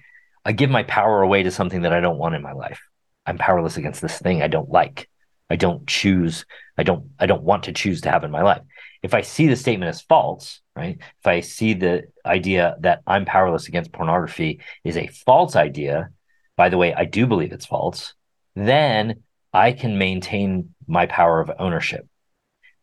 I 0.43 0.51
give 0.51 0.69
my 0.69 0.83
power 0.83 1.21
away 1.21 1.43
to 1.43 1.51
something 1.51 1.83
that 1.83 1.93
I 1.93 1.99
don't 1.99 2.17
want 2.17 2.35
in 2.35 2.41
my 2.41 2.53
life. 2.53 2.81
I'm 3.25 3.37
powerless 3.37 3.77
against 3.77 4.01
this 4.01 4.17
thing 4.19 4.41
I 4.41 4.47
don't 4.47 4.69
like. 4.69 5.07
I 5.49 5.55
don't 5.55 5.85
choose, 5.85 6.45
I 6.77 6.83
don't, 6.83 7.09
I 7.19 7.25
don't 7.25 7.43
want 7.43 7.63
to 7.63 7.73
choose 7.73 8.01
to 8.01 8.11
have 8.11 8.23
in 8.23 8.31
my 8.31 8.41
life. 8.41 8.61
If 9.03 9.13
I 9.13 9.21
see 9.21 9.47
the 9.47 9.55
statement 9.55 9.89
as 9.89 10.01
false, 10.01 10.61
right? 10.75 10.97
If 10.99 11.27
I 11.27 11.41
see 11.41 11.73
the 11.73 12.03
idea 12.25 12.77
that 12.79 13.01
I'm 13.05 13.25
powerless 13.25 13.67
against 13.67 13.91
pornography 13.91 14.61
is 14.83 14.95
a 14.95 15.07
false 15.07 15.55
idea, 15.55 16.09
by 16.55 16.69
the 16.69 16.77
way, 16.77 16.93
I 16.93 17.05
do 17.05 17.27
believe 17.27 17.51
it's 17.51 17.65
false, 17.65 18.13
then 18.55 19.23
I 19.53 19.71
can 19.71 19.97
maintain 19.97 20.73
my 20.87 21.05
power 21.05 21.39
of 21.39 21.51
ownership. 21.59 22.07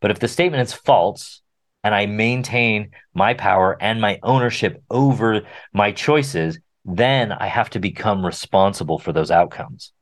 But 0.01 0.11
if 0.11 0.19
the 0.19 0.27
statement 0.27 0.61
is 0.61 0.73
false 0.73 1.41
and 1.83 1.93
I 1.93 2.05
maintain 2.05 2.91
my 3.13 3.33
power 3.33 3.77
and 3.79 4.01
my 4.01 4.19
ownership 4.23 4.83
over 4.89 5.41
my 5.73 5.91
choices, 5.91 6.59
then 6.85 7.31
I 7.31 7.47
have 7.47 7.69
to 7.71 7.79
become 7.79 8.25
responsible 8.25 8.99
for 8.99 9.13
those 9.13 9.31
outcomes. 9.31 9.93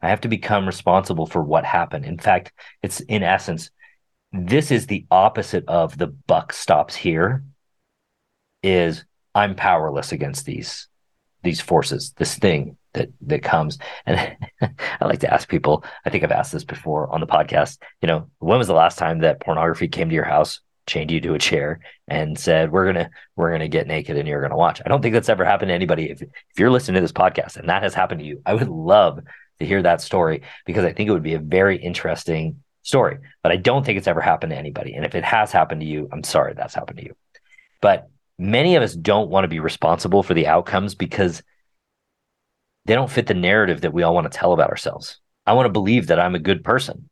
I 0.00 0.08
have 0.08 0.20
to 0.22 0.28
become 0.28 0.66
responsible 0.66 1.26
for 1.26 1.42
what 1.42 1.64
happened. 1.64 2.04
In 2.04 2.18
fact, 2.18 2.52
it's 2.82 3.00
in 3.00 3.22
essence, 3.22 3.70
this 4.32 4.70
is 4.70 4.86
the 4.86 5.06
opposite 5.10 5.64
of 5.68 5.96
the 5.96 6.08
buck 6.08 6.52
stops 6.52 6.94
here 6.94 7.44
is 8.62 9.04
I'm 9.34 9.54
powerless 9.54 10.12
against 10.12 10.44
these 10.44 10.88
these 11.42 11.60
forces, 11.60 12.14
this 12.16 12.36
thing 12.36 12.78
that 12.94 13.10
that 13.22 13.42
comes. 13.42 13.78
And 14.06 14.36
I 15.00 15.04
like 15.04 15.20
to 15.20 15.32
ask 15.32 15.48
people, 15.48 15.84
I 16.04 16.10
think 16.10 16.24
I've 16.24 16.32
asked 16.32 16.52
this 16.52 16.64
before 16.64 17.12
on 17.12 17.20
the 17.20 17.26
podcast, 17.26 17.78
you 18.00 18.08
know, 18.08 18.30
when 18.38 18.58
was 18.58 18.68
the 18.68 18.74
last 18.74 18.98
time 18.98 19.20
that 19.20 19.40
pornography 19.40 19.88
came 19.88 20.08
to 20.08 20.14
your 20.14 20.24
house, 20.24 20.60
chained 20.86 21.10
you 21.10 21.20
to 21.20 21.34
a 21.34 21.38
chair 21.38 21.80
and 22.08 22.38
said, 22.38 22.72
We're 22.72 22.86
gonna 22.86 23.10
we're 23.36 23.52
gonna 23.52 23.68
get 23.68 23.86
naked 23.86 24.16
and 24.16 24.26
you're 24.26 24.42
gonna 24.42 24.56
watch. 24.56 24.80
I 24.84 24.88
don't 24.88 25.02
think 25.02 25.14
that's 25.14 25.28
ever 25.28 25.44
happened 25.44 25.68
to 25.68 25.74
anybody. 25.74 26.10
If 26.10 26.22
if 26.22 26.30
you're 26.58 26.70
listening 26.70 26.96
to 26.96 27.00
this 27.00 27.12
podcast 27.12 27.56
and 27.56 27.68
that 27.68 27.82
has 27.82 27.94
happened 27.94 28.20
to 28.20 28.26
you, 28.26 28.42
I 28.46 28.54
would 28.54 28.68
love 28.68 29.20
to 29.58 29.66
hear 29.66 29.82
that 29.82 30.00
story 30.00 30.42
because 30.66 30.84
I 30.84 30.92
think 30.92 31.08
it 31.08 31.12
would 31.12 31.22
be 31.22 31.34
a 31.34 31.38
very 31.38 31.76
interesting 31.76 32.62
story. 32.82 33.18
But 33.42 33.52
I 33.52 33.56
don't 33.56 33.84
think 33.84 33.98
it's 33.98 34.08
ever 34.08 34.20
happened 34.20 34.50
to 34.50 34.58
anybody. 34.58 34.94
And 34.94 35.04
if 35.04 35.14
it 35.14 35.24
has 35.24 35.52
happened 35.52 35.80
to 35.80 35.86
you, 35.86 36.08
I'm 36.12 36.24
sorry 36.24 36.54
that's 36.54 36.74
happened 36.74 36.98
to 36.98 37.04
you. 37.04 37.16
But 37.80 38.08
many 38.38 38.76
of 38.76 38.82
us 38.82 38.94
don't 38.94 39.30
want 39.30 39.44
to 39.44 39.48
be 39.48 39.60
responsible 39.60 40.22
for 40.22 40.34
the 40.34 40.46
outcomes 40.46 40.94
because 40.94 41.42
they 42.86 42.94
don't 42.94 43.10
fit 43.10 43.26
the 43.26 43.34
narrative 43.34 43.82
that 43.82 43.92
we 43.92 44.02
all 44.02 44.14
want 44.14 44.30
to 44.30 44.36
tell 44.38 44.52
about 44.52 44.70
ourselves. 44.70 45.20
I 45.46 45.52
want 45.52 45.66
to 45.66 45.72
believe 45.72 46.08
that 46.08 46.20
I'm 46.20 46.34
a 46.34 46.40
good 46.40 46.64
person. 46.64 47.08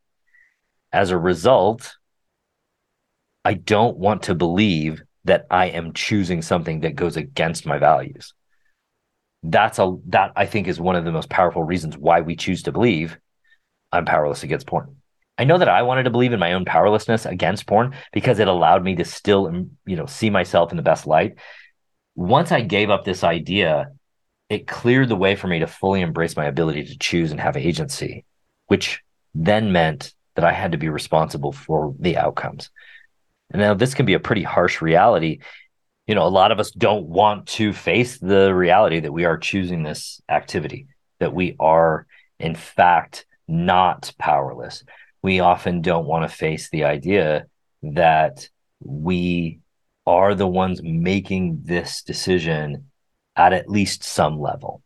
As 0.91 1.11
a 1.11 1.17
result, 1.17 1.95
I 3.43 3.55
don't 3.55 3.97
want 3.97 4.23
to 4.23 4.35
believe 4.35 5.01
that 5.25 5.45
I 5.49 5.67
am 5.67 5.93
choosing 5.93 6.41
something 6.41 6.81
that 6.81 6.95
goes 6.95 7.17
against 7.17 7.65
my 7.65 7.77
values 7.77 8.33
that's 9.43 9.77
a 9.77 9.97
that 10.07 10.31
I 10.35 10.45
think 10.45 10.67
is 10.67 10.79
one 10.79 10.95
of 10.95 11.03
the 11.03 11.11
most 11.11 11.29
powerful 11.29 11.63
reasons 11.63 11.97
why 11.97 12.21
we 12.21 12.35
choose 12.35 12.63
to 12.63 12.71
believe 12.71 13.17
I'm 13.91 14.05
powerless 14.05 14.43
against 14.43 14.65
porn. 14.65 14.95
I 15.37 15.43
know 15.43 15.57
that 15.57 15.67
I 15.67 15.81
wanted 15.81 16.03
to 16.03 16.11
believe 16.11 16.31
in 16.31 16.39
my 16.39 16.53
own 16.53 16.63
powerlessness 16.63 17.25
against 17.25 17.67
porn 17.67 17.95
because 18.13 18.39
it 18.39 18.47
allowed 18.47 18.83
me 18.83 18.95
to 18.95 19.05
still 19.05 19.51
you 19.85 19.95
know 19.95 20.05
see 20.05 20.29
myself 20.29 20.71
in 20.71 20.77
the 20.77 20.83
best 20.83 21.05
light. 21.05 21.35
Once 22.15 22.51
I 22.51 22.61
gave 22.61 22.89
up 22.89 23.03
this 23.03 23.23
idea, 23.23 23.91
it 24.53 24.67
cleared 24.67 25.09
the 25.09 25.15
way 25.15 25.35
for 25.35 25.47
me 25.47 25.59
to 25.59 25.67
fully 25.67 26.01
embrace 26.01 26.35
my 26.35 26.45
ability 26.45 26.85
to 26.85 26.97
choose 26.97 27.31
and 27.31 27.39
have 27.39 27.57
agency, 27.57 28.25
which 28.67 29.01
then 29.33 29.71
meant 29.71 30.13
that 30.35 30.45
I 30.45 30.51
had 30.51 30.71
to 30.71 30.77
be 30.77 30.89
responsible 30.89 31.51
for 31.51 31.95
the 31.99 32.17
outcomes. 32.17 32.69
And 33.51 33.61
now 33.61 33.73
this 33.73 33.93
can 33.93 34.05
be 34.05 34.13
a 34.13 34.19
pretty 34.19 34.43
harsh 34.43 34.81
reality 34.81 35.39
you 36.07 36.15
know, 36.15 36.25
a 36.25 36.29
lot 36.29 36.51
of 36.51 36.59
us 36.59 36.71
don't 36.71 37.07
want 37.07 37.47
to 37.47 37.71
face 37.71 38.17
the 38.17 38.53
reality 38.53 38.99
that 38.99 39.11
we 39.11 39.25
are 39.25 39.37
choosing 39.37 39.83
this 39.83 40.21
activity, 40.27 40.87
that 41.19 41.33
we 41.33 41.55
are, 41.59 42.07
in 42.39 42.55
fact, 42.55 43.25
not 43.47 44.13
powerless. 44.17 44.83
We 45.21 45.39
often 45.39 45.81
don't 45.81 46.05
want 46.05 46.29
to 46.29 46.35
face 46.35 46.69
the 46.69 46.83
idea 46.83 47.45
that 47.83 48.49
we 48.81 49.59
are 50.05 50.35
the 50.35 50.47
ones 50.47 50.81
making 50.83 51.61
this 51.63 52.03
decision 52.03 52.89
at 53.35 53.53
at 53.53 53.69
least 53.69 54.03
some 54.03 54.39
level. 54.39 54.81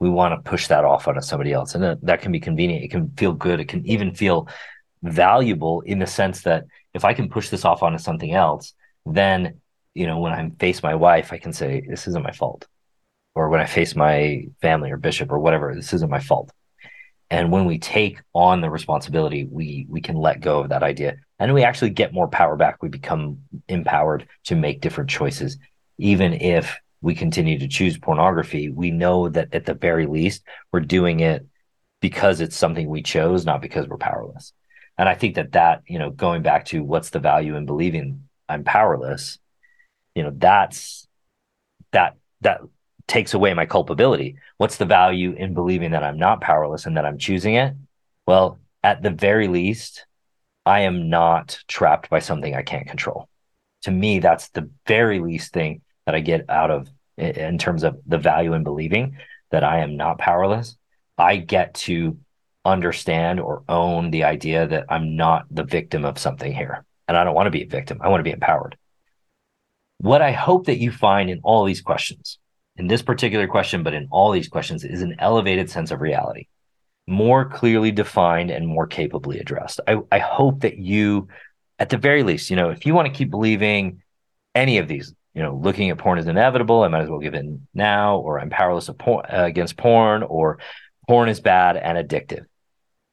We 0.00 0.10
want 0.10 0.32
to 0.32 0.48
push 0.48 0.68
that 0.68 0.84
off 0.84 1.08
onto 1.08 1.20
somebody 1.20 1.52
else. 1.52 1.74
And 1.74 1.82
that, 1.82 2.04
that 2.04 2.22
can 2.22 2.32
be 2.32 2.40
convenient. 2.40 2.84
It 2.84 2.90
can 2.90 3.10
feel 3.16 3.32
good. 3.32 3.60
It 3.60 3.68
can 3.68 3.86
even 3.86 4.14
feel 4.14 4.48
valuable 5.02 5.80
in 5.82 5.98
the 5.98 6.06
sense 6.06 6.42
that 6.42 6.64
if 6.94 7.04
I 7.04 7.14
can 7.14 7.28
push 7.28 7.48
this 7.48 7.64
off 7.64 7.82
onto 7.82 7.98
something 7.98 8.32
else, 8.32 8.74
then 9.06 9.60
you 9.98 10.06
know, 10.06 10.20
when 10.20 10.32
I 10.32 10.48
face 10.60 10.80
my 10.80 10.94
wife, 10.94 11.32
I 11.32 11.38
can 11.38 11.52
say, 11.52 11.82
this 11.88 12.06
isn't 12.06 12.22
my 12.22 12.30
fault. 12.30 12.68
Or 13.34 13.48
when 13.48 13.60
I 13.60 13.66
face 13.66 13.96
my 13.96 14.44
family 14.62 14.92
or 14.92 14.96
bishop 14.96 15.32
or 15.32 15.40
whatever, 15.40 15.74
this 15.74 15.92
isn't 15.92 16.10
my 16.10 16.20
fault. 16.20 16.52
And 17.30 17.50
when 17.50 17.64
we 17.64 17.78
take 17.78 18.20
on 18.32 18.60
the 18.60 18.70
responsibility, 18.70 19.44
we 19.44 19.86
we 19.88 20.00
can 20.00 20.16
let 20.16 20.40
go 20.40 20.60
of 20.60 20.68
that 20.68 20.84
idea. 20.84 21.16
and 21.40 21.52
we 21.52 21.62
actually 21.64 21.90
get 21.90 22.14
more 22.14 22.28
power 22.28 22.56
back. 22.56 22.82
We 22.82 22.88
become 22.88 23.38
empowered 23.68 24.28
to 24.44 24.54
make 24.54 24.80
different 24.80 25.10
choices. 25.10 25.58
Even 25.98 26.32
if 26.32 26.78
we 27.00 27.14
continue 27.14 27.58
to 27.58 27.68
choose 27.68 27.98
pornography, 27.98 28.70
we 28.70 28.90
know 28.90 29.28
that 29.28 29.54
at 29.54 29.66
the 29.66 29.74
very 29.74 30.06
least, 30.06 30.42
we're 30.72 30.80
doing 30.80 31.20
it 31.20 31.46
because 32.00 32.40
it's 32.40 32.56
something 32.56 32.88
we 32.88 33.02
chose, 33.02 33.44
not 33.44 33.62
because 33.62 33.88
we're 33.88 33.98
powerless. 33.98 34.52
And 34.96 35.08
I 35.08 35.14
think 35.14 35.36
that 35.36 35.52
that, 35.52 35.82
you 35.86 35.98
know, 35.98 36.10
going 36.10 36.42
back 36.42 36.64
to 36.66 36.82
what's 36.82 37.10
the 37.10 37.20
value 37.20 37.54
in 37.56 37.66
believing 37.66 38.28
I'm 38.48 38.64
powerless, 38.64 39.38
you 40.14 40.22
know, 40.24 40.32
that's 40.34 41.06
that 41.92 42.16
that 42.40 42.60
takes 43.06 43.34
away 43.34 43.54
my 43.54 43.66
culpability. 43.66 44.36
What's 44.56 44.76
the 44.76 44.84
value 44.84 45.32
in 45.32 45.54
believing 45.54 45.92
that 45.92 46.02
I'm 46.02 46.18
not 46.18 46.40
powerless 46.40 46.86
and 46.86 46.96
that 46.96 47.06
I'm 47.06 47.18
choosing 47.18 47.54
it? 47.54 47.74
Well, 48.26 48.58
at 48.82 49.02
the 49.02 49.10
very 49.10 49.48
least, 49.48 50.06
I 50.66 50.80
am 50.80 51.08
not 51.08 51.58
trapped 51.68 52.10
by 52.10 52.18
something 52.18 52.54
I 52.54 52.62
can't 52.62 52.86
control. 52.86 53.28
To 53.82 53.90
me, 53.90 54.18
that's 54.18 54.50
the 54.50 54.68
very 54.86 55.20
least 55.20 55.52
thing 55.52 55.80
that 56.08 56.14
I 56.14 56.20
get 56.20 56.48
out 56.48 56.70
of 56.70 56.88
in 57.18 57.58
terms 57.58 57.82
of 57.84 57.98
the 58.06 58.16
value 58.16 58.54
in 58.54 58.64
believing 58.64 59.18
that 59.50 59.62
I 59.62 59.80
am 59.80 59.98
not 59.98 60.16
powerless. 60.16 60.74
I 61.18 61.36
get 61.36 61.74
to 61.74 62.16
understand 62.64 63.40
or 63.40 63.62
own 63.68 64.10
the 64.10 64.24
idea 64.24 64.66
that 64.68 64.86
I'm 64.88 65.16
not 65.16 65.44
the 65.50 65.64
victim 65.64 66.06
of 66.06 66.18
something 66.18 66.50
here. 66.50 66.86
And 67.08 67.14
I 67.14 67.24
don't 67.24 67.34
want 67.34 67.46
to 67.46 67.50
be 67.50 67.62
a 67.62 67.66
victim. 67.66 67.98
I 68.00 68.08
want 68.08 68.20
to 68.20 68.24
be 68.24 68.32
empowered. 68.32 68.78
What 69.98 70.22
I 70.22 70.32
hope 70.32 70.64
that 70.64 70.78
you 70.78 70.90
find 70.90 71.28
in 71.28 71.40
all 71.44 71.66
these 71.66 71.82
questions, 71.82 72.38
in 72.78 72.86
this 72.86 73.02
particular 73.02 73.46
question, 73.46 73.82
but 73.82 73.92
in 73.92 74.08
all 74.10 74.32
these 74.32 74.48
questions, 74.48 74.82
is 74.82 75.02
an 75.02 75.16
elevated 75.18 75.68
sense 75.68 75.90
of 75.90 76.00
reality, 76.00 76.46
more 77.06 77.44
clearly 77.44 77.92
defined 77.92 78.50
and 78.50 78.66
more 78.66 78.86
capably 78.86 79.40
addressed. 79.40 79.80
I, 79.86 79.98
I 80.10 80.20
hope 80.20 80.60
that 80.60 80.78
you, 80.78 81.28
at 81.78 81.90
the 81.90 81.98
very 81.98 82.22
least, 82.22 82.48
you 82.48 82.56
know, 82.56 82.70
if 82.70 82.86
you 82.86 82.94
want 82.94 83.08
to 83.08 83.18
keep 83.18 83.28
believing 83.28 84.00
any 84.54 84.78
of 84.78 84.88
these, 84.88 85.12
you 85.38 85.44
know, 85.44 85.54
looking 85.54 85.88
at 85.90 85.98
porn 85.98 86.18
is 86.18 86.26
inevitable, 86.26 86.82
I 86.82 86.88
might 86.88 87.02
as 87.02 87.08
well 87.08 87.20
give 87.20 87.34
in 87.34 87.68
now, 87.72 88.16
or 88.16 88.40
I'm 88.40 88.50
powerless 88.50 88.90
por- 88.98 89.24
uh, 89.32 89.46
against 89.46 89.76
porn, 89.76 90.24
or 90.24 90.58
porn 91.06 91.28
is 91.28 91.38
bad 91.38 91.76
and 91.76 91.96
addictive. 91.96 92.46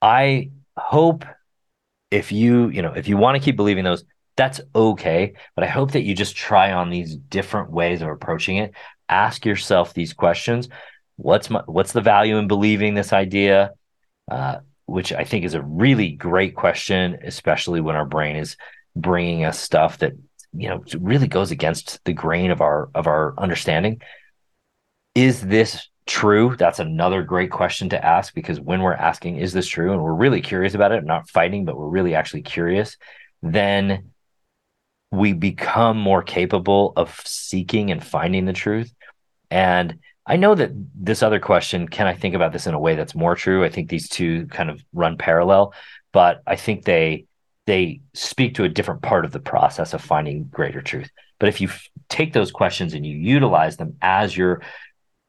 I 0.02 0.50
hope 0.76 1.24
if 2.10 2.32
you, 2.32 2.70
you 2.70 2.82
know, 2.82 2.94
if 2.94 3.08
you 3.08 3.16
want 3.16 3.38
to 3.38 3.46
keep 3.46 3.56
believing 3.56 3.84
those, 3.84 4.04
that's 4.36 4.60
okay. 4.74 5.34
But 5.54 5.66
I 5.66 5.68
hope 5.68 5.92
that 5.92 6.02
you 6.02 6.16
just 6.16 6.36
try 6.36 6.72
on 6.72 6.90
these 6.90 7.16
different 7.16 7.70
ways 7.70 8.02
of 8.02 8.08
approaching 8.08 8.58
it. 8.58 8.74
Ask 9.08 9.46
yourself 9.46 9.94
these 9.94 10.14
questions. 10.14 10.68
What's 11.18 11.52
my, 11.52 11.62
what's 11.68 11.92
the 11.92 12.02
value 12.02 12.38
in 12.38 12.48
believing 12.48 12.96
this 12.96 13.14
idea? 13.14 13.74
Uh, 14.28 14.62
which 14.88 15.14
I 15.14 15.26
think 15.26 15.46
is 15.46 15.54
a 15.54 15.62
really 15.62 16.10
great 16.10 16.56
question, 16.56 17.20
especially 17.24 17.82
when 17.82 17.96
our 17.96 18.06
brain 18.06 18.36
is 18.36 18.58
bringing 18.96 19.46
us 19.46 19.60
stuff 19.60 20.00
that 20.00 20.14
you 20.56 20.70
know 20.70 20.84
really 21.00 21.28
goes 21.28 21.52
against 21.52 22.04
the 22.06 22.14
grain 22.14 22.52
of 22.52 22.62
our 22.62 22.90
of 22.96 23.08
our 23.08 23.34
understanding. 23.38 24.02
Is 25.14 25.42
this 25.42 25.90
true? 26.06 26.56
That's 26.58 26.80
another 26.80 27.24
great 27.24 27.52
question 27.52 27.90
to 27.90 28.06
ask 28.06 28.34
because 28.34 28.60
when 28.60 28.82
we're 28.82 28.94
asking, 28.94 29.38
is 29.38 29.54
this 29.54 29.68
true? 29.68 29.92
And 29.92 30.04
we're 30.04 30.14
really 30.14 30.42
curious 30.42 30.74
about 30.74 30.92
it, 30.92 31.04
not 31.04 31.30
fighting, 31.30 31.66
but 31.66 31.78
we're 31.78 31.88
really 31.88 32.16
actually 32.16 32.44
curious, 32.44 32.98
then 33.42 34.12
we 35.12 35.34
become 35.34 35.98
more 35.98 36.22
capable 36.22 36.94
of 36.96 37.20
seeking 37.26 37.92
and 37.92 38.04
finding 38.04 38.46
the 38.46 38.54
truth. 38.54 38.94
And 39.50 40.00
I 40.26 40.38
know 40.38 40.56
that 40.56 40.72
this 40.96 41.24
other 41.24 41.40
question, 41.40 41.88
can 41.88 42.08
I 42.08 42.16
think 42.16 42.36
about 42.36 42.52
this 42.52 42.68
in 42.68 42.74
a 42.74 42.80
way 42.80 42.96
that's 42.96 43.16
more 43.16 43.36
true? 43.36 43.64
I 43.64 43.70
think 43.70 43.90
these 43.90 44.10
two 44.10 44.48
kind 44.48 44.70
of 44.70 44.84
run 44.94 45.18
parallel, 45.18 45.74
but 46.12 46.42
I 46.48 46.56
think 46.56 46.84
they 46.84 47.26
they 47.66 48.02
speak 48.14 48.56
to 48.56 48.64
a 48.64 48.70
different 48.70 49.02
part 49.02 49.26
of 49.26 49.32
the 49.32 49.40
process 49.40 49.94
of 49.94 50.02
finding 50.02 50.46
greater 50.46 50.82
truth. 50.82 51.10
But 51.40 51.50
if 51.50 51.62
you 51.62 51.68
f- 51.68 51.90
take 52.10 52.34
those 52.34 52.52
questions 52.52 52.94
and 52.94 53.06
you 53.06 53.18
utilize 53.18 53.78
them 53.78 53.98
as 54.02 54.36
you're 54.36 54.62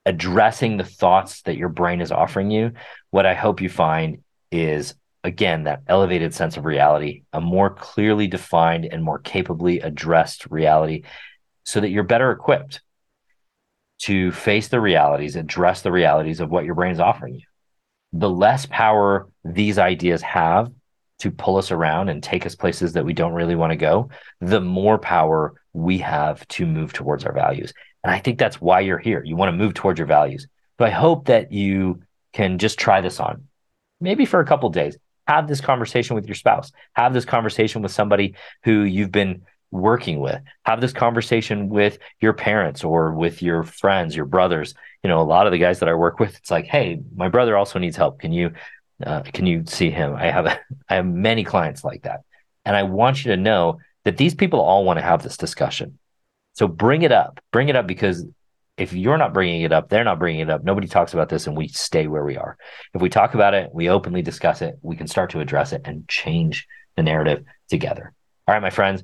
addressing 0.05 0.77
the 0.77 0.85
thoughts 0.85 1.43
that 1.43 1.57
your 1.57 1.69
brain 1.69 2.01
is 2.01 2.13
offering 2.13 2.51
you, 2.51 2.73
what 3.11 3.27
I 3.27 3.35
hope 3.35 3.61
you 3.61 3.69
find 3.69 4.23
is 4.53 4.95
again 5.25 5.65
that 5.65 5.83
elevated 5.89 6.35
sense 6.35 6.57
of 6.57 6.65
reality, 6.65 7.23
a 7.33 7.41
more 7.41 7.71
clearly 7.71 8.29
defined 8.29 8.85
and 8.85 9.03
more 9.03 9.19
capably 9.19 9.81
addressed 9.81 10.47
reality 10.51 11.03
so 11.65 11.81
that 11.81 11.91
you're 11.91 12.05
better 12.05 12.31
equipped 12.31 12.81
to 13.99 14.31
face 14.31 14.69
the 14.69 14.81
realities, 14.81 15.37
address 15.37 15.83
the 15.83 15.91
realities 15.91 16.41
of 16.41 16.51
what 16.51 16.65
your 16.65 16.75
brain 16.75 16.93
is 16.93 17.01
offering 17.01 17.35
you. 17.35 17.47
The 18.13 18.31
less 18.31 18.67
power 18.67 19.29
these 19.45 19.79
ideas 19.79 20.23
have 20.23 20.71
to 21.21 21.31
pull 21.31 21.57
us 21.57 21.71
around 21.71 22.09
and 22.09 22.23
take 22.23 22.45
us 22.45 22.55
places 22.55 22.93
that 22.93 23.05
we 23.05 23.13
don't 23.13 23.33
really 23.33 23.55
want 23.55 23.73
to 23.73 23.77
go, 23.77 24.11
the 24.41 24.61
more 24.61 24.99
power 24.99 25.55
we 25.73 25.99
have 25.99 26.47
to 26.49 26.67
move 26.67 26.93
towards 26.93 27.25
our 27.25 27.33
values. 27.33 27.73
And 28.05 28.13
I 28.13 28.19
think 28.19 28.39
that's 28.39 28.61
why 28.61 28.81
you're 28.81 28.99
here. 28.99 29.23
You 29.25 29.37
want 29.37 29.49
to 29.51 29.57
move 29.57 29.75
towards 29.75 29.99
your 29.99 30.07
values. 30.07 30.47
So 30.79 30.85
I 30.85 30.91
hope 30.91 31.27
that 31.27 31.53
you 31.53 32.03
can 32.33 32.59
just 32.59 32.79
try 32.79 33.01
this 33.01 33.19
on, 33.19 33.49
maybe 34.01 34.27
for 34.27 34.41
a 34.41 34.47
couple 34.47 34.69
days 34.69 34.97
have 35.27 35.49
this 35.49 35.61
conversation 35.61 36.15
with 36.15 36.27
your 36.27 36.35
spouse 36.35 36.73
have 36.95 37.13
this 37.13 37.25
conversation 37.25 37.83
with 37.83 37.93
somebody 37.93 38.35
who 38.63 38.83
you've 38.83 39.13
been 39.13 39.43
working 39.73 40.21
with 40.21 40.41
have 40.65 40.81
this 40.81 40.93
conversation 40.93 41.69
with 41.69 41.99
your 42.21 42.33
parents 42.33 42.85
or 42.85 43.13
with 43.13 43.43
your 43.43 43.63
friends 43.65 44.15
your 44.15 44.25
brothers 44.25 44.75
you 45.03 45.09
know 45.09 45.21
a 45.21 45.25
lot 45.25 45.47
of 45.47 45.53
the 45.53 45.59
guys 45.59 45.81
that 45.81 45.89
i 45.89 45.95
work 45.95 46.21
with 46.21 46.37
it's 46.37 46.51
like 46.51 46.67
hey 46.67 47.01
my 47.17 47.29
brother 47.29 47.57
also 47.57 47.79
needs 47.79 47.97
help 47.97 48.21
can 48.21 48.33
you 48.33 48.51
uh, 49.05 49.23
can 49.23 49.47
you 49.47 49.65
see 49.67 49.91
him 49.91 50.15
i 50.15 50.27
have 50.27 50.47
a, 50.47 50.59
i 50.89 50.97
have 50.97 51.07
many 51.07 51.45
clients 51.45 51.85
like 51.85 52.03
that 52.03 52.21
and 52.65 52.77
i 52.77 52.83
want 52.83 53.25
you 53.25 53.31
to 53.31 53.37
know 53.37 53.79
that 54.05 54.17
these 54.17 54.35
people 54.35 54.61
all 54.61 54.85
want 54.85 54.99
to 54.99 55.05
have 55.05 55.23
this 55.23 55.37
discussion 55.37 55.99
so 56.55 56.67
bring 56.67 57.03
it 57.03 57.13
up 57.13 57.41
bring 57.53 57.69
it 57.69 57.77
up 57.77 57.87
because 57.87 58.25
if 58.77 58.93
you're 58.93 59.17
not 59.17 59.33
bringing 59.33 59.63
it 59.63 59.73
up, 59.73 59.89
they're 59.89 60.05
not 60.05 60.19
bringing 60.19 60.43
it 60.43 60.51
up. 60.51 60.63
Nobody 60.63 60.87
talks 60.87 61.15
about 61.15 61.29
this, 61.29 61.47
and 61.47 61.57
we 61.57 61.69
stay 61.69 62.07
where 62.09 62.25
we 62.25 62.37
are. 62.37 62.59
If 62.93 63.01
we 63.01 63.09
talk 63.09 63.35
about 63.35 63.55
it, 63.55 63.71
we 63.73 63.89
openly 63.89 64.23
discuss 64.23 64.61
it, 64.63 64.79
we 64.83 64.97
can 64.97 65.07
start 65.07 65.31
to 65.31 65.41
address 65.41 65.73
it 65.73 65.83
and 65.85 66.07
change 66.09 66.67
the 66.97 67.03
narrative 67.03 67.45
together. 67.69 68.13
All 68.47 68.55
right, 68.55 68.63
my 68.63 68.71
friends, 68.71 69.03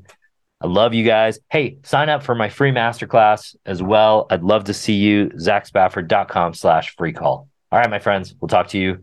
I 0.61 0.66
love 0.66 0.94
you 0.94 1.05
guys. 1.05 1.40
Hey, 1.50 1.78
sign 1.83 2.09
up 2.09 2.22
for 2.22 2.35
my 2.35 2.48
free 2.48 2.70
masterclass 2.70 3.57
as 3.66 3.83
well. 3.83 4.26
I'd 4.31 4.42
love 4.42 4.64
to 4.64 4.74
see 4.74 4.94
you. 4.94 5.31
ZachSpafford.com 5.31 6.55
slash 6.55 6.94
free 6.94 7.12
call. 7.12 7.48
All 7.72 7.78
right, 7.78 7.90
my 7.90 7.98
friends, 7.98 8.35
we'll 8.40 8.48
talk 8.48 8.68
to 8.68 8.78
you 8.78 9.02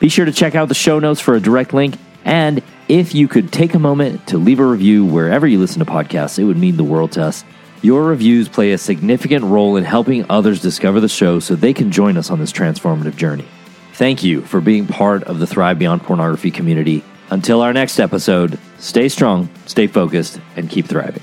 Be 0.00 0.08
sure 0.08 0.24
to 0.24 0.32
check 0.32 0.54
out 0.54 0.68
the 0.68 0.74
show 0.74 0.98
notes 0.98 1.20
for 1.20 1.34
a 1.34 1.40
direct 1.40 1.72
link 1.72 1.96
and 2.24 2.62
if 2.88 3.14
you 3.14 3.28
could 3.28 3.52
take 3.52 3.74
a 3.74 3.78
moment 3.78 4.26
to 4.28 4.38
leave 4.38 4.60
a 4.60 4.64
review 4.64 5.04
wherever 5.04 5.46
you 5.46 5.58
listen 5.58 5.84
to 5.84 5.90
podcasts, 5.90 6.38
it 6.38 6.44
would 6.44 6.56
mean 6.56 6.76
the 6.76 6.84
world 6.84 7.12
to 7.12 7.22
us. 7.22 7.44
Your 7.82 8.04
reviews 8.04 8.48
play 8.48 8.72
a 8.72 8.78
significant 8.78 9.44
role 9.44 9.76
in 9.76 9.84
helping 9.84 10.24
others 10.30 10.60
discover 10.60 11.00
the 11.00 11.08
show 11.08 11.38
so 11.38 11.54
they 11.54 11.74
can 11.74 11.92
join 11.92 12.16
us 12.16 12.30
on 12.30 12.38
this 12.38 12.52
transformative 12.52 13.16
journey. 13.16 13.46
Thank 13.92 14.22
you 14.22 14.40
for 14.42 14.60
being 14.60 14.86
part 14.86 15.24
of 15.24 15.38
the 15.38 15.46
Thrive 15.46 15.78
Beyond 15.78 16.02
Pornography 16.02 16.50
community. 16.50 17.04
Until 17.30 17.60
our 17.60 17.72
next 17.72 18.00
episode, 18.00 18.58
stay 18.78 19.08
strong, 19.08 19.48
stay 19.66 19.86
focused, 19.86 20.40
and 20.56 20.68
keep 20.68 20.86
thriving. 20.86 21.22